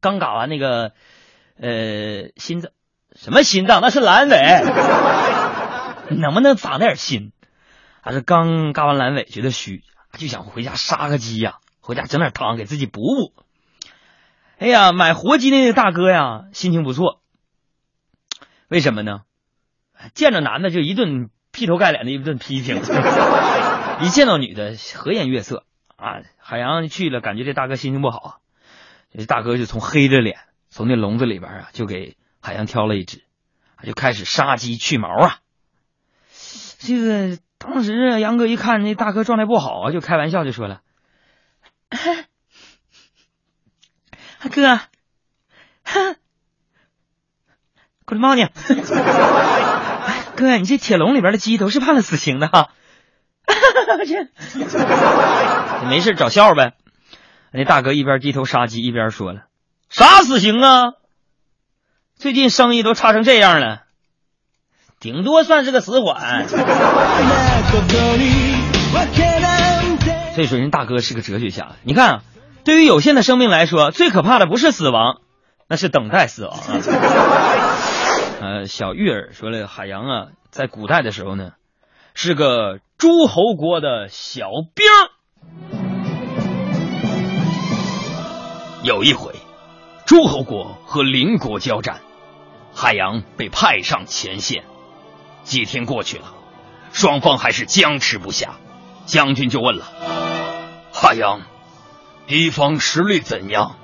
[0.00, 0.92] 刚搞完那个
[1.60, 2.70] 呃心脏
[3.14, 4.64] 什么心脏那是阑尾，
[6.16, 7.32] 能不能长点心？
[8.00, 9.82] 还是刚嘎完阑尾觉得虚，
[10.16, 13.34] 就想回家杀个鸡呀，回家整点汤给自己补补。
[14.58, 17.20] 哎呀，买活鸡那个大哥呀，心情不错。
[18.68, 19.22] 为什么呢？
[20.12, 22.82] 见着男的就一顿劈头盖脸的一顿批评，
[24.02, 25.64] 一见到女的和颜悦色
[25.96, 26.22] 啊。
[26.36, 28.38] 海洋去了，感觉这大哥心情不好啊。
[29.16, 33.22] 这大哥就从黑着脸从那笼子里边啊，就给海洋挑了一只，
[33.84, 35.38] 就开始杀鸡去毛啊。
[36.78, 40.80] 这个当时杨哥一看那大哥状态不好啊，就开玩笑就说了
[44.50, 44.80] ：“哥，
[45.84, 46.16] 哼。”
[48.06, 48.48] 过来猫呢，
[50.36, 52.68] 哥，你这铁笼里边的鸡都是判了死刑的哈。
[54.06, 54.28] 这
[55.88, 56.74] 没事找笑呗。
[57.52, 59.42] 那大哥一边低头杀鸡一边说了
[59.88, 60.92] ：“啥死刑啊？
[62.16, 63.82] 最近生意都差成这样了，
[65.00, 66.58] 顶多算是个死缓。”所
[70.42, 71.76] 以说，人大哥是个哲学家。
[71.84, 72.20] 你看，
[72.64, 75.20] 对于有限的生命来说，最可怕的不是死亡，
[75.68, 76.80] 那是等待死亡啊。
[78.40, 81.52] 呃，小玉儿说了，海洋啊，在古代的时候呢，
[82.14, 84.86] 是个诸侯国的小兵。
[88.82, 89.32] 有一回，
[90.04, 92.02] 诸侯国和邻国交战，
[92.74, 94.64] 海洋被派上前线。
[95.42, 96.34] 几天过去了，
[96.92, 98.56] 双方还是僵持不下，
[99.06, 99.86] 将军就问了
[100.92, 101.40] ：“海洋，
[102.26, 103.76] 敌方实力怎样？”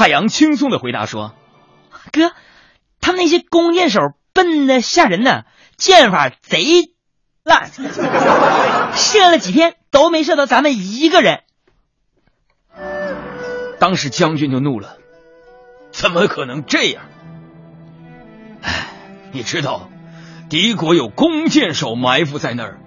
[0.00, 1.34] 海洋轻松的回答说
[2.10, 2.32] ：“哥。”
[3.02, 4.00] 他们那些弓箭手
[4.32, 5.42] 笨的吓人呢，
[5.76, 6.94] 箭法贼
[7.44, 7.68] 烂，
[8.96, 11.42] 射了几天都没射到咱们一个人。
[13.78, 14.96] 当时将军就怒了，
[15.90, 17.02] 怎么可能这样？
[18.62, 18.86] 哎，
[19.32, 19.90] 你知道
[20.48, 22.80] 敌国有弓箭手埋伏在那儿，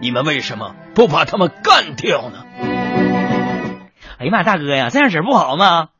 [0.00, 2.46] 你们为什么不把他们干掉呢？
[4.18, 5.90] 哎呀妈，大哥呀，这样式不好吗？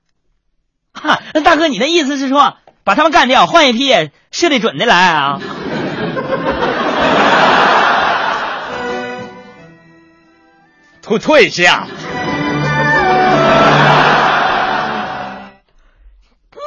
[1.07, 2.57] 哈，那大哥，你的意思是说？
[2.85, 3.93] 把他们干掉，换一批
[4.31, 5.41] 射得准的来啊！
[11.03, 11.89] 都退下！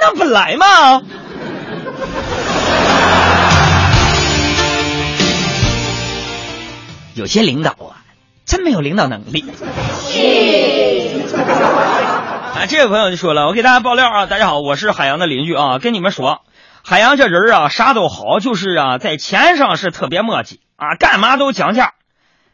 [0.02, 1.02] 那本来嘛？
[7.13, 8.04] 有些领导啊，
[8.45, 9.45] 真没有领导能力。
[12.60, 16.43] 啊，这位朋友就说了，我给大家爆料啊，大家好，我是海洋的邻居啊，跟你们说，
[16.84, 21.93] 海洋这人啊，啥都好，就是啊，在钱上是特别磨叽啊，干嘛都讲价。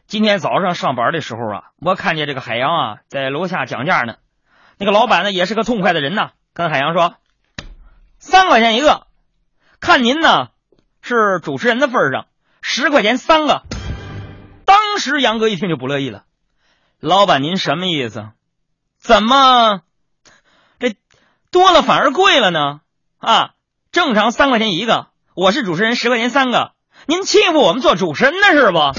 [0.06, 4.14] 今天早上上班的时候啊，我看见这个海洋啊，在楼下讲价呢。
[4.78, 7.16] 那个老板呢，也是个痛快的人呐，跟海洋说，
[8.20, 9.08] 三块钱一个，
[9.80, 10.50] 看您呢
[11.02, 12.26] 是主持人的份上，
[12.62, 13.62] 十块钱三个。
[14.66, 16.22] 当时杨哥一听就不乐意了，
[17.00, 18.28] 老板您什么意思？
[19.00, 19.80] 怎么？
[21.56, 22.80] 多了反而贵了呢，
[23.16, 23.52] 啊，
[23.90, 26.72] 正常三块钱一个，我是主持人十块钱三个，
[27.06, 28.92] 您欺负我们做主持人的是不？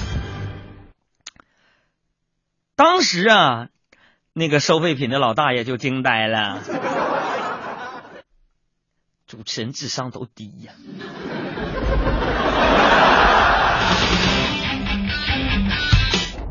[2.76, 3.68] 当时啊，
[4.34, 6.62] 那个收废品的老大爷就惊呆了，
[9.28, 10.74] 主持人智商都低呀。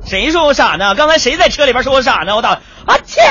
[0.05, 0.95] 谁说我傻呢？
[0.95, 2.37] 刚才谁在车里边说我傻呢？
[2.37, 3.27] 我打啊天！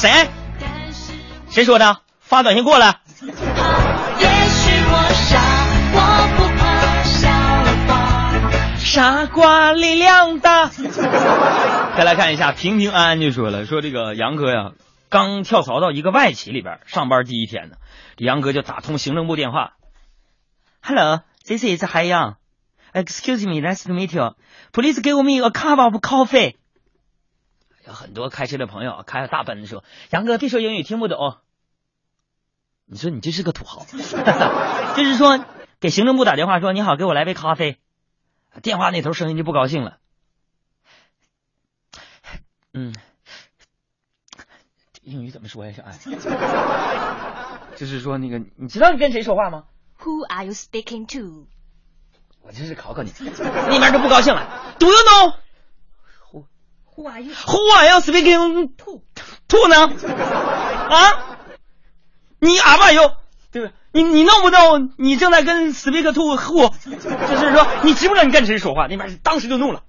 [0.00, 0.30] 谁？
[1.50, 1.98] 谁说的？
[2.20, 3.00] 发短信过来。
[3.20, 3.34] 也许
[4.88, 5.38] 我傻，
[5.92, 5.98] 我
[6.38, 7.28] 不怕笑
[7.86, 8.76] 话。
[8.78, 10.68] 傻瓜力量大。
[11.98, 14.72] 再来看一下，平平安安就说了，说这个杨哥呀，
[15.10, 17.76] 刚跳槽到一个外企里边上班第一天呢，
[18.16, 19.72] 这杨哥就打通行政部电话
[20.80, 22.36] ，Hello, this is 海洋
[22.94, 24.34] ，Excuse me, nice to meet you.
[24.72, 26.54] Please give me a cup of coffee.
[27.90, 31.38] 有很多开车的朋友开着大奔说，杨哥别说英语听不懂。
[32.86, 33.84] 你说你这是个土豪，
[34.96, 35.44] 就是说
[35.80, 37.78] 给行政部打电话说你好，给我来杯咖啡。
[38.62, 39.98] 电话那头声音就不高兴了。
[42.72, 42.94] 嗯，
[45.02, 45.98] 英语怎么说呀，小爱？
[47.76, 49.64] 就是说那个，你知道你跟谁说话吗
[50.00, 51.46] ？Who are you speaking to？
[52.42, 54.76] 我就是考考你，那边就不高兴了。
[54.78, 55.34] Do you know
[56.96, 59.02] Who are you？who are you speaking to
[59.48, 59.86] to 呢？
[60.88, 61.38] 啊？
[62.40, 63.12] 你 are you？
[63.52, 63.72] 对不对？
[63.92, 64.92] 你你弄不弄？
[64.98, 66.70] 你正在跟 speak to who？
[66.70, 68.86] 就是说你知不知道你跟谁说话？
[68.86, 69.82] 那边当时就怒了。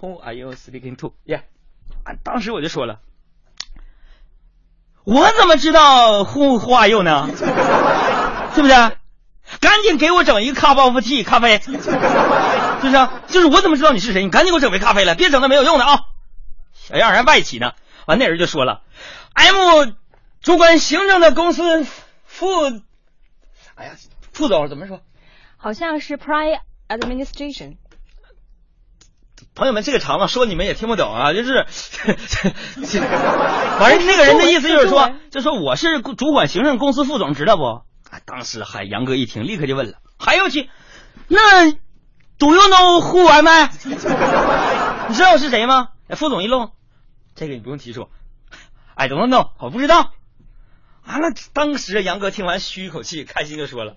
[0.00, 1.42] Who are you speaking to？Yeah，、
[2.04, 3.00] 啊，当时我就说了，
[5.04, 7.28] 我怎么知道 who who are you 呢？
[8.54, 8.74] 是不是？
[9.60, 13.08] 赶紧给我整一个 cup of tea 咖啡，是不是？
[13.28, 14.22] 就是我怎么知道你是谁？
[14.22, 16.00] 你赶紧给我整杯咖啡来，别整那没有用的啊！
[16.74, 17.72] 小样儿还外企呢。
[18.06, 18.82] 完那人就说了
[19.34, 19.90] ，M
[20.40, 21.84] 主管行政的公司
[22.24, 22.46] 副，
[23.74, 23.92] 哎呀，
[24.32, 25.00] 副总怎么说？
[25.56, 27.78] 好像是 Prior Administration。
[29.54, 31.66] 朋友们，这个长了说你们也听不懂啊，就是，
[33.78, 37.82] 反正那个人的意思就是说，就说我是主管行政公司副总，知道不？
[38.10, 40.70] 啊，当时海杨哥一听，立刻就问了，还有去，
[41.28, 41.70] 那
[42.38, 43.48] Do you know who am
[45.08, 45.90] 你知道我是谁吗？
[46.10, 46.70] 副总一愣，
[47.34, 48.08] 这个你不用提出
[48.94, 50.12] ，I don't know，我不知道。
[51.04, 53.96] 啊，那，当时杨哥听完吁一口气，开心就说了。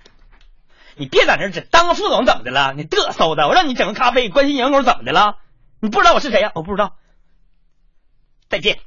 [0.95, 2.73] 你别在那儿只当个副总怎么的了？
[2.73, 3.47] 你嘚瑟的！
[3.47, 5.37] 我让你整个咖啡，关心员工怎么的了？
[5.79, 6.97] 你不知道我是谁呀、我不知道。
[8.49, 8.79] 再见。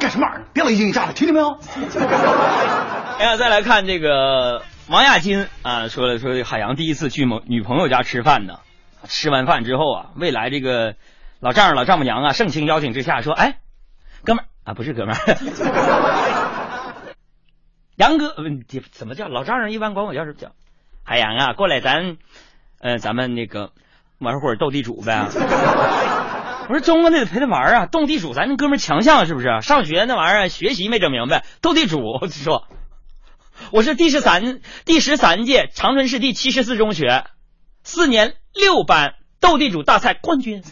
[0.00, 0.46] 干什么玩意儿？
[0.52, 1.50] 别老一惊一乍的，听见没有？
[3.18, 8.60] 哎呀，再来看这个王亚金啊，说了说海洋第一次去某女朋友家吃饭呢，
[9.04, 10.94] 吃完饭之后啊，未来这个
[11.38, 13.58] 老丈人老丈母娘啊盛情邀请之下说，哎，
[14.24, 15.20] 哥们儿啊，不是哥们儿，
[17.96, 18.34] 杨哥，
[18.90, 19.72] 怎么叫老丈人？
[19.72, 20.52] 一般管我叫什么叫？
[21.04, 22.16] 海洋啊，过来咱，
[22.80, 23.72] 呃，咱们那个
[24.18, 25.26] 玩会儿斗地主呗。
[26.70, 29.60] 我说中国那得陪他玩啊，斗地主咱那哥们强项是不是？
[29.60, 32.68] 上学那玩意儿学习没整明白，斗地主我说，
[33.72, 37.24] 我是第十三第十三届长春市第七十四中学
[37.82, 40.62] 四年六班斗地主大赛冠军。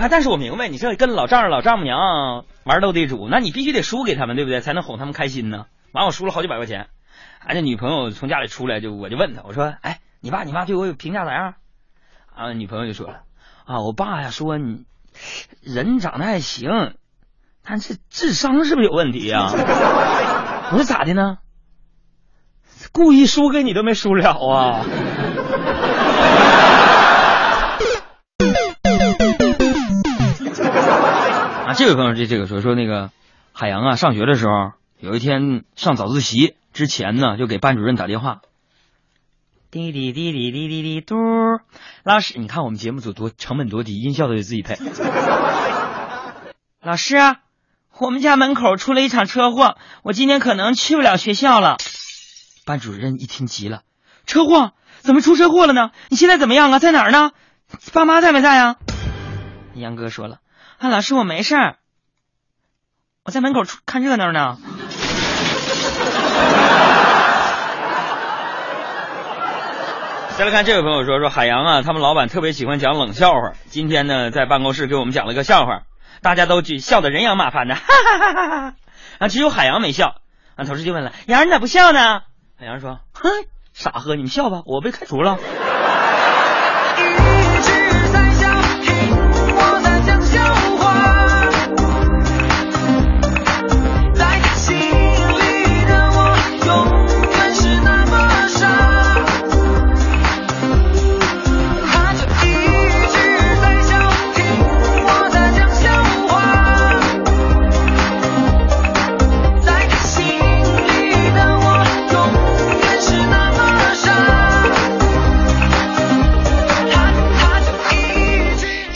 [0.00, 0.08] 啊！
[0.10, 4.60] 但是我明白，你这跟老丈人老丈母娘玩斗地主，那你必须得输给他们，对不对？
[4.60, 5.66] 才能哄他们开心呢。
[5.92, 6.88] 完，我输了好几百块钱。
[7.38, 11.54] 俺这女朋友从家里出来，就我就问她，我说：“哎，你爸你妈对我有评价咋样？”
[12.34, 13.20] 啊，女朋友就说了
[13.64, 14.84] ：“啊，我爸呀说你
[15.62, 16.94] 人长得还行，
[17.66, 19.50] 但是智商是不是有问题呀、
[20.70, 21.38] 我说咋的呢？
[22.92, 24.84] 故意输给你都没输了啊！
[31.66, 33.10] 啊，这位朋友这这个说说那个
[33.52, 38.42] 海洋啊，上学的时候有一天上早自习之前呢，就给班主任打电话，
[39.74, 41.16] 滴滴滴滴滴滴滴嘟，
[42.04, 44.76] 老师，你看我们节目组多成本多低，音效都得自己配。
[46.80, 47.16] 老师，
[47.98, 51.78] 我们家门口出了一场车祸，我今天可能去不了学校了。
[52.64, 53.82] 班主任一听急了，
[54.26, 54.74] 车祸？
[55.00, 55.90] 怎么出车祸了呢？
[56.08, 56.78] 你现在怎么样啊？
[56.78, 57.32] 在哪儿呢？
[57.92, 58.76] 爸妈在没在啊？
[59.74, 60.38] 杨哥说了，
[60.78, 61.78] 啊，老师我没事儿，
[63.24, 64.56] 我在门口看热闹呢。
[70.36, 73.52] 再来看这位朋友说说海洋啊，他们老板特别喜欢讲冷笑话。
[73.66, 75.82] 今天呢，在办公室给我们讲了个笑话，
[76.22, 78.74] 大家都笑得人仰马翻的，哈哈哈哈哈！
[79.20, 80.16] 啊，只有海洋没笑。
[80.56, 82.22] 啊，同事就问了：“洋你咋不笑呢？”
[82.58, 83.30] 海洋说：“哼，
[83.72, 85.38] 傻呵，你们笑吧，我被开除了。”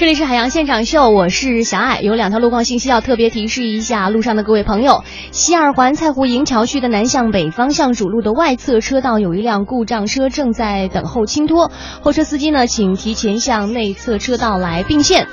[0.08, 2.00] 里是海洋现场秀，我是小爱。
[2.00, 15.26] 有两条路况信息要特别提示一下路上的各位朋友：西二环蔡湖营桥区的南向北方向主路的外侧车道有一辆故障车正在等候清拖，后车司机呢，请提前向内侧车道来并线。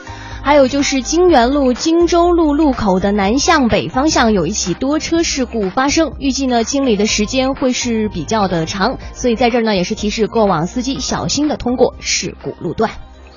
[0.44, 12.92] 还有就是金源路荆州路路口的南向北方向有一起多车事故发生，预计呢清理的时间会是比较的长，所以在这儿呢也是提示过往司机小心的通过事故路段。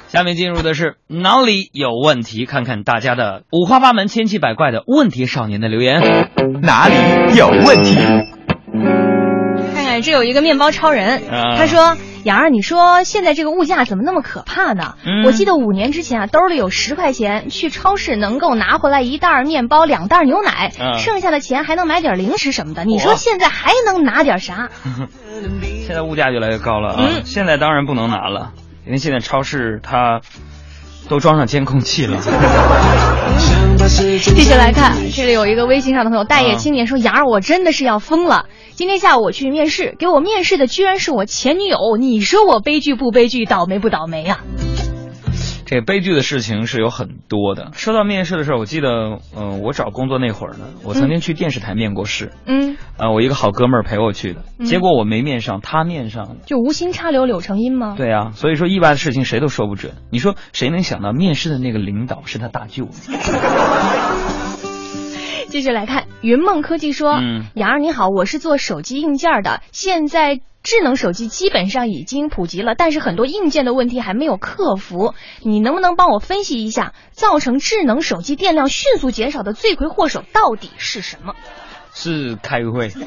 [0.09, 6.01] 下面进入的是哪里有问题，看看大家的五花八门、千奇百怪的问题少年的留言。
[6.63, 6.95] 哪里
[7.37, 7.95] 有问题？
[9.75, 11.97] 看看这有一个面包超人，啊他说。
[12.25, 14.97] 杨儿，你说现在这个物价怎么那么可怕呢？
[15.07, 22.85] 嗯我记得五年之前啊，兜里有十块钱，去超市能够拿回来一袋面包、两袋牛奶，嗯剩下的钱还能买点零食什么的。
[22.85, 24.69] 你说现在还能拿点啥？
[25.87, 26.97] 现在物价越来越高了啊！
[26.99, 28.53] 嗯现在当然不能拿了，
[28.89, 30.23] 因为现在超市它
[31.11, 32.19] 都装上监控器了。
[33.89, 38.47] 继续来看，这里有一个微信上的朋友待业啊青年说：“杨儿，我真的是要疯了！
[38.75, 44.41] 今天下午我去面试，给我面试的居然是我前女友，你说我悲剧不悲剧，倒霉不倒霉啊呀、
[45.69, 47.73] 这个悲剧的事情是有很多的。
[47.75, 56.37] 说到面试的时候，我记得，嗯、我找工作那会儿呢，我曾经去电视台面过试，嗯，啊、我一个好哥们儿陪我去的，嗯结果我没面上，他面上了。
[56.47, 57.97] 就无心插柳柳成荫吗？
[57.99, 59.93] 对啊，所以说意外的事情谁都说不准。
[60.11, 62.89] 你说谁能想到面试的那个领导是他大舅？
[65.49, 75.15] 继续来看，云梦科技说：“嗯杨儿你好，我是做手机硬件的，现在智能手机基本上已经普及了，但是很多硬件的问题还没有克服。
[75.43, 81.35] 你能不能帮我分析一下，造成智能手机电量迅速减少的罪魁祸首到底是什么？
[81.95, 82.91] 是开个会。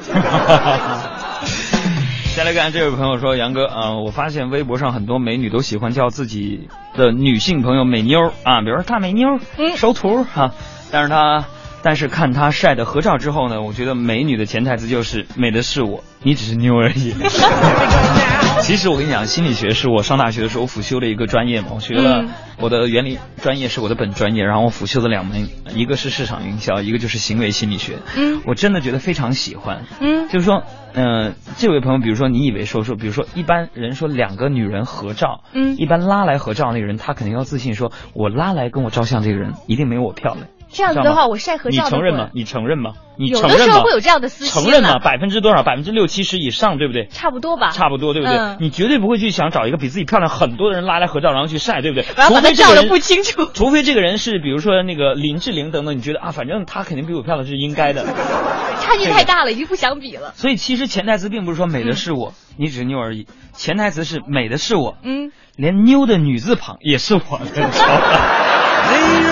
[2.34, 10.52] 再来看这位朋友说，杨哥啊、呃我发现微博上很多美女都喜欢叫自己的女性朋友美妞儿啊，比如说大美妞儿、嗯熟图哈、
[10.90, 11.44] 但是她，
[11.82, 17.14] 但是看她晒的合照之后呢，我觉得美女的潜台词就是美的是我，你只是妞而已。
[18.62, 27.98] 其实我跟你讲，心理学是我上大学的时候辅修的一个专业嘛，我学了嗯我的原理专业是我的本专业，然后我辅修的两门，一个是市场营销，一个就是行为心理学。
[28.16, 29.84] 嗯我真的觉得非常喜欢。
[30.00, 30.62] 嗯就是说，
[30.94, 40.46] 嗯、这位朋友，比如说你以为说说，比如说一般人说两个女人合照，嗯一般拉来合照那个人，他肯定要自信说，我拉来跟我照相这个人一定没有我漂亮。
[40.72, 42.30] 这样子的话，我晒合照你承认吗？
[42.34, 42.92] 你承认吗？
[43.18, 43.66] 你有承认吗？
[43.66, 44.98] 的时候会有这样的私心呢承认吗？
[44.98, 45.62] 百分之多少？
[45.62, 47.06] 百分之六七十以上，对不对？
[47.06, 47.70] 差不多吧？
[47.70, 48.36] 差不多，对不对？
[48.36, 52.06] 嗯你绝对不会去想找一个比自己漂亮很多的人拉来合照，然后去晒，对不对？
[52.16, 53.44] 然后把除非这个人它照的不清楚。
[53.54, 58.04] 除非这个人是比如说那个林志玲等等，你觉得啊，反正她肯定比我漂亮是应该的。
[58.80, 60.32] 差距太大了，已经不想比了。
[60.34, 67.44] 所以其实潜台词并不是说美的是我，你只是妞而已，潜台词是美的是我，嗯，连妞的女字旁也是我的，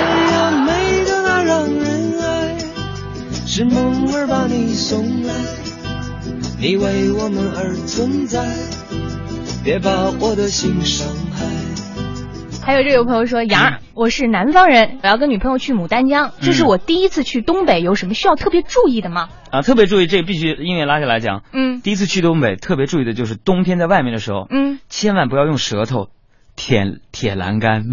[3.60, 5.34] 是梦儿把你送来，
[6.58, 8.42] 你为我们而存在，
[9.62, 11.44] 别把我的心伤害。
[12.62, 19.28] 还有这位朋友说，杨儿，我是南方人，我要跟女朋友去牡丹江，这是嗯我第一次去东北，有什么需要特别注意的吗？
[19.50, 21.42] 啊，特别注意，这个必须音乐拉下来讲。
[21.52, 26.08] 嗯第一次去东北，特别注意的就是冬天在外面的时候，嗯，千万不要用舌头
[26.56, 27.92] 舔铁栏杆。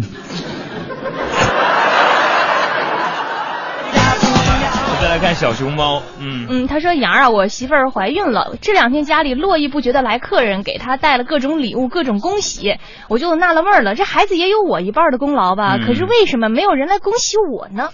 [5.18, 12.76] 看小熊猫，嗯，嗯，他说杨儿啊，我媳妇儿怀孕了，这两天家里络绎不绝的来客人，给她带了各种礼物，各种恭喜，
[13.08, 15.76] 我就纳了闷儿了，这孩子也有我一半的功劳吧？
[15.78, 17.90] 嗯可是为什么没有人来恭喜我呢？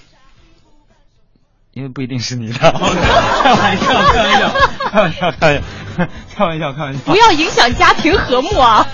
[1.72, 4.52] 因为不一定是你的，开玩笑，开玩笑，
[4.90, 5.62] 开玩笑，开玩笑，
[6.36, 7.00] 开玩笑，开玩笑。
[7.04, 8.86] 不要影响家庭和睦啊！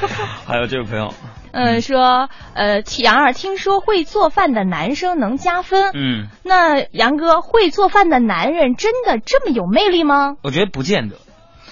[0.47, 1.13] 还有这位朋友，
[1.53, 10.37] 嗯，说呃，杨儿听说会做饭的男生能加分，嗯，那杨哥会做饭的男人真的这么有魅力吗？
[10.43, 11.17] 我觉得不见得，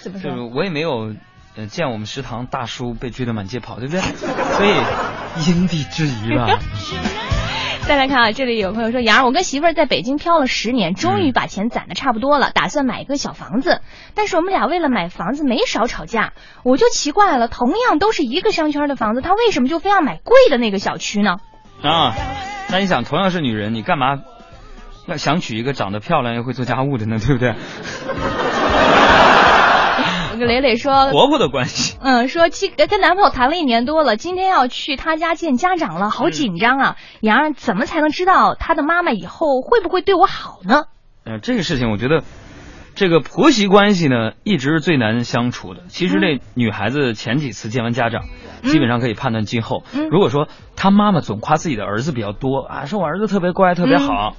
[0.01, 0.31] 怎么说？
[0.31, 1.15] 就是我也没有
[1.57, 4.01] 呃见我们食堂大叔被追得满街跑，对不对？
[4.01, 4.75] 所以
[5.51, 6.59] 因地制宜吧。
[7.89, 13.81] 再来看啊，这里有朋友说，杨儿，我跟媳妇儿在北京漂了十年，终嗯于把钱攒的差不多了，打算买一个小房子。
[14.15, 16.35] 但是我们俩为了买房子没少吵架，
[16.65, 21.37] 我就奇怪了，同样都是一个商圈的房子，他为什么就非要买贵的那个小区呢？
[21.83, 22.15] 啊，
[22.71, 24.19] 那你想，同样是女人，你干嘛
[25.07, 27.19] 要想娶一个长得漂亮又会做家务的呢？
[27.19, 27.55] 对不对？
[30.39, 31.99] 那个磊磊说，婆婆的关系。
[32.01, 36.97] 嗯，说七跟男朋友谈了一年多了，今天要去他家见家长了，好紧张啊！
[37.21, 40.85] 杨儿怎么才能知道他的妈妈以后会不会对我好呢？
[41.25, 42.23] 呃，这个事情我觉得
[42.95, 45.81] 这个婆媳关系呢，一直是最难相处的。
[45.89, 48.23] 其实这女孩子前几次见完家长，
[48.63, 49.83] 嗯基本上可以判断今后。
[49.93, 54.37] 嗯如果说她妈妈总夸自己的儿子比较多啊，说我儿子特别乖、特别好，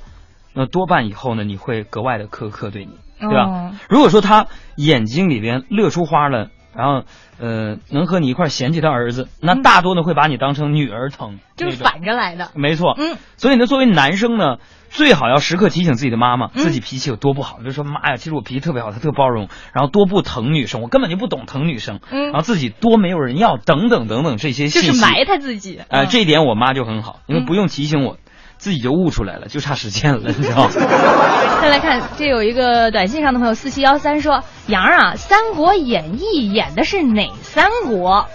[0.53, 3.43] 那多半以后呢，你会格外的苛刻对你，对吧？
[3.45, 7.03] 哦如果说他眼睛里边乐出花了，然后
[7.39, 12.51] 呃能和你一块儿嫌弃他儿子，那大多呢会把你当成女儿疼，嗯就是反着来的。
[12.55, 14.57] 没错，嗯，所以呢，作为男生呢，
[14.89, 16.63] 最好要时刻提醒自己的妈妈，嗯。
[16.63, 17.57] 自己脾气有多不好。
[17.57, 22.25] 比如说，妈呀，其实我脾气特别好，她特包容，然后多不疼女生，我根本就不懂疼女生，嗯。
[22.25, 25.79] 然后自己多没有人要，等等等等这些信息，就是埋汰自己。
[25.89, 26.07] 哎、嗯。
[26.09, 27.45] 这一点我妈就很好，因为嗯。
[27.45, 28.17] 不用提醒我，
[28.59, 30.69] 自己就悟出来了，就差实践了，你知道吗？
[31.61, 38.27] 再来看，这有一个短信上的朋友四七幺三说：“杨啊，《三国演义》演的是哪三国？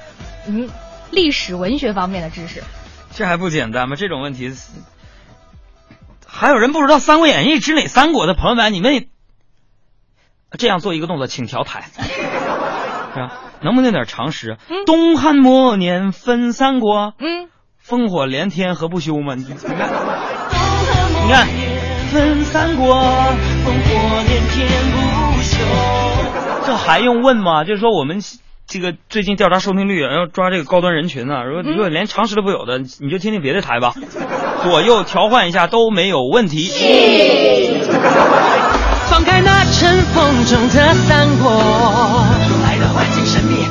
[0.48, 0.68] 嗯，
[1.10, 2.62] 历史文学方面的知识。
[3.12, 3.96] 这还不简单吗？
[3.96, 4.50] 这种问题，
[6.26, 9.06] 还有人不知道《三国演义》指哪三国的朋友们，你们
[10.58, 11.84] 这样做一个动作，请调台，
[13.14, 13.40] 是吧？
[13.62, 14.56] 能不能有点常识？
[14.86, 17.48] 东汉末年分三国，嗯，
[17.86, 19.34] 烽火连天何不休嘛？
[19.34, 19.90] 你你看，
[21.26, 21.46] 你看，
[22.10, 24.96] 分三国，烽火连天不
[25.42, 25.58] 休，
[26.66, 27.64] 这还用问吗？
[27.64, 28.22] 就是说我们。
[28.66, 33.92] 这个最近调查收听率，要抓这个高端人群呢、如果如果连常识都不有的，你就听听别的台吧，
[34.62, 36.70] 左右调换一下都没有问题。
[39.10, 41.52] 放开那尘封中的三国，
[42.48, 43.63] 如来的环境神秘，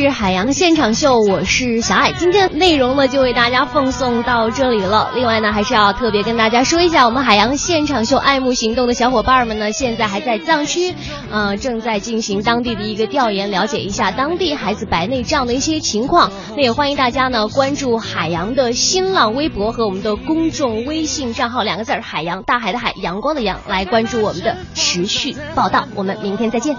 [0.00, 2.12] 是海洋现场秀，我是小爱。
[2.12, 5.10] 今天内容呢，就为大家奉送到这里了。
[5.16, 10.94] 另外呢，还是要特别跟大家说一下，我们海洋现场秀爱慕行动的小伙伴们呢，现在还在藏区，
[11.32, 16.30] 呃，正在进行当地的一个调研，了解一下当地孩子白内障的一些情况。
[16.56, 25.88] 那也欢迎大家呢关注海洋的新浪微博和我们的公众微信账号两个字儿“海洋”，大海的海，阳光的阳，来关注我们的持续报道。
[25.96, 26.76] 我们明天再见。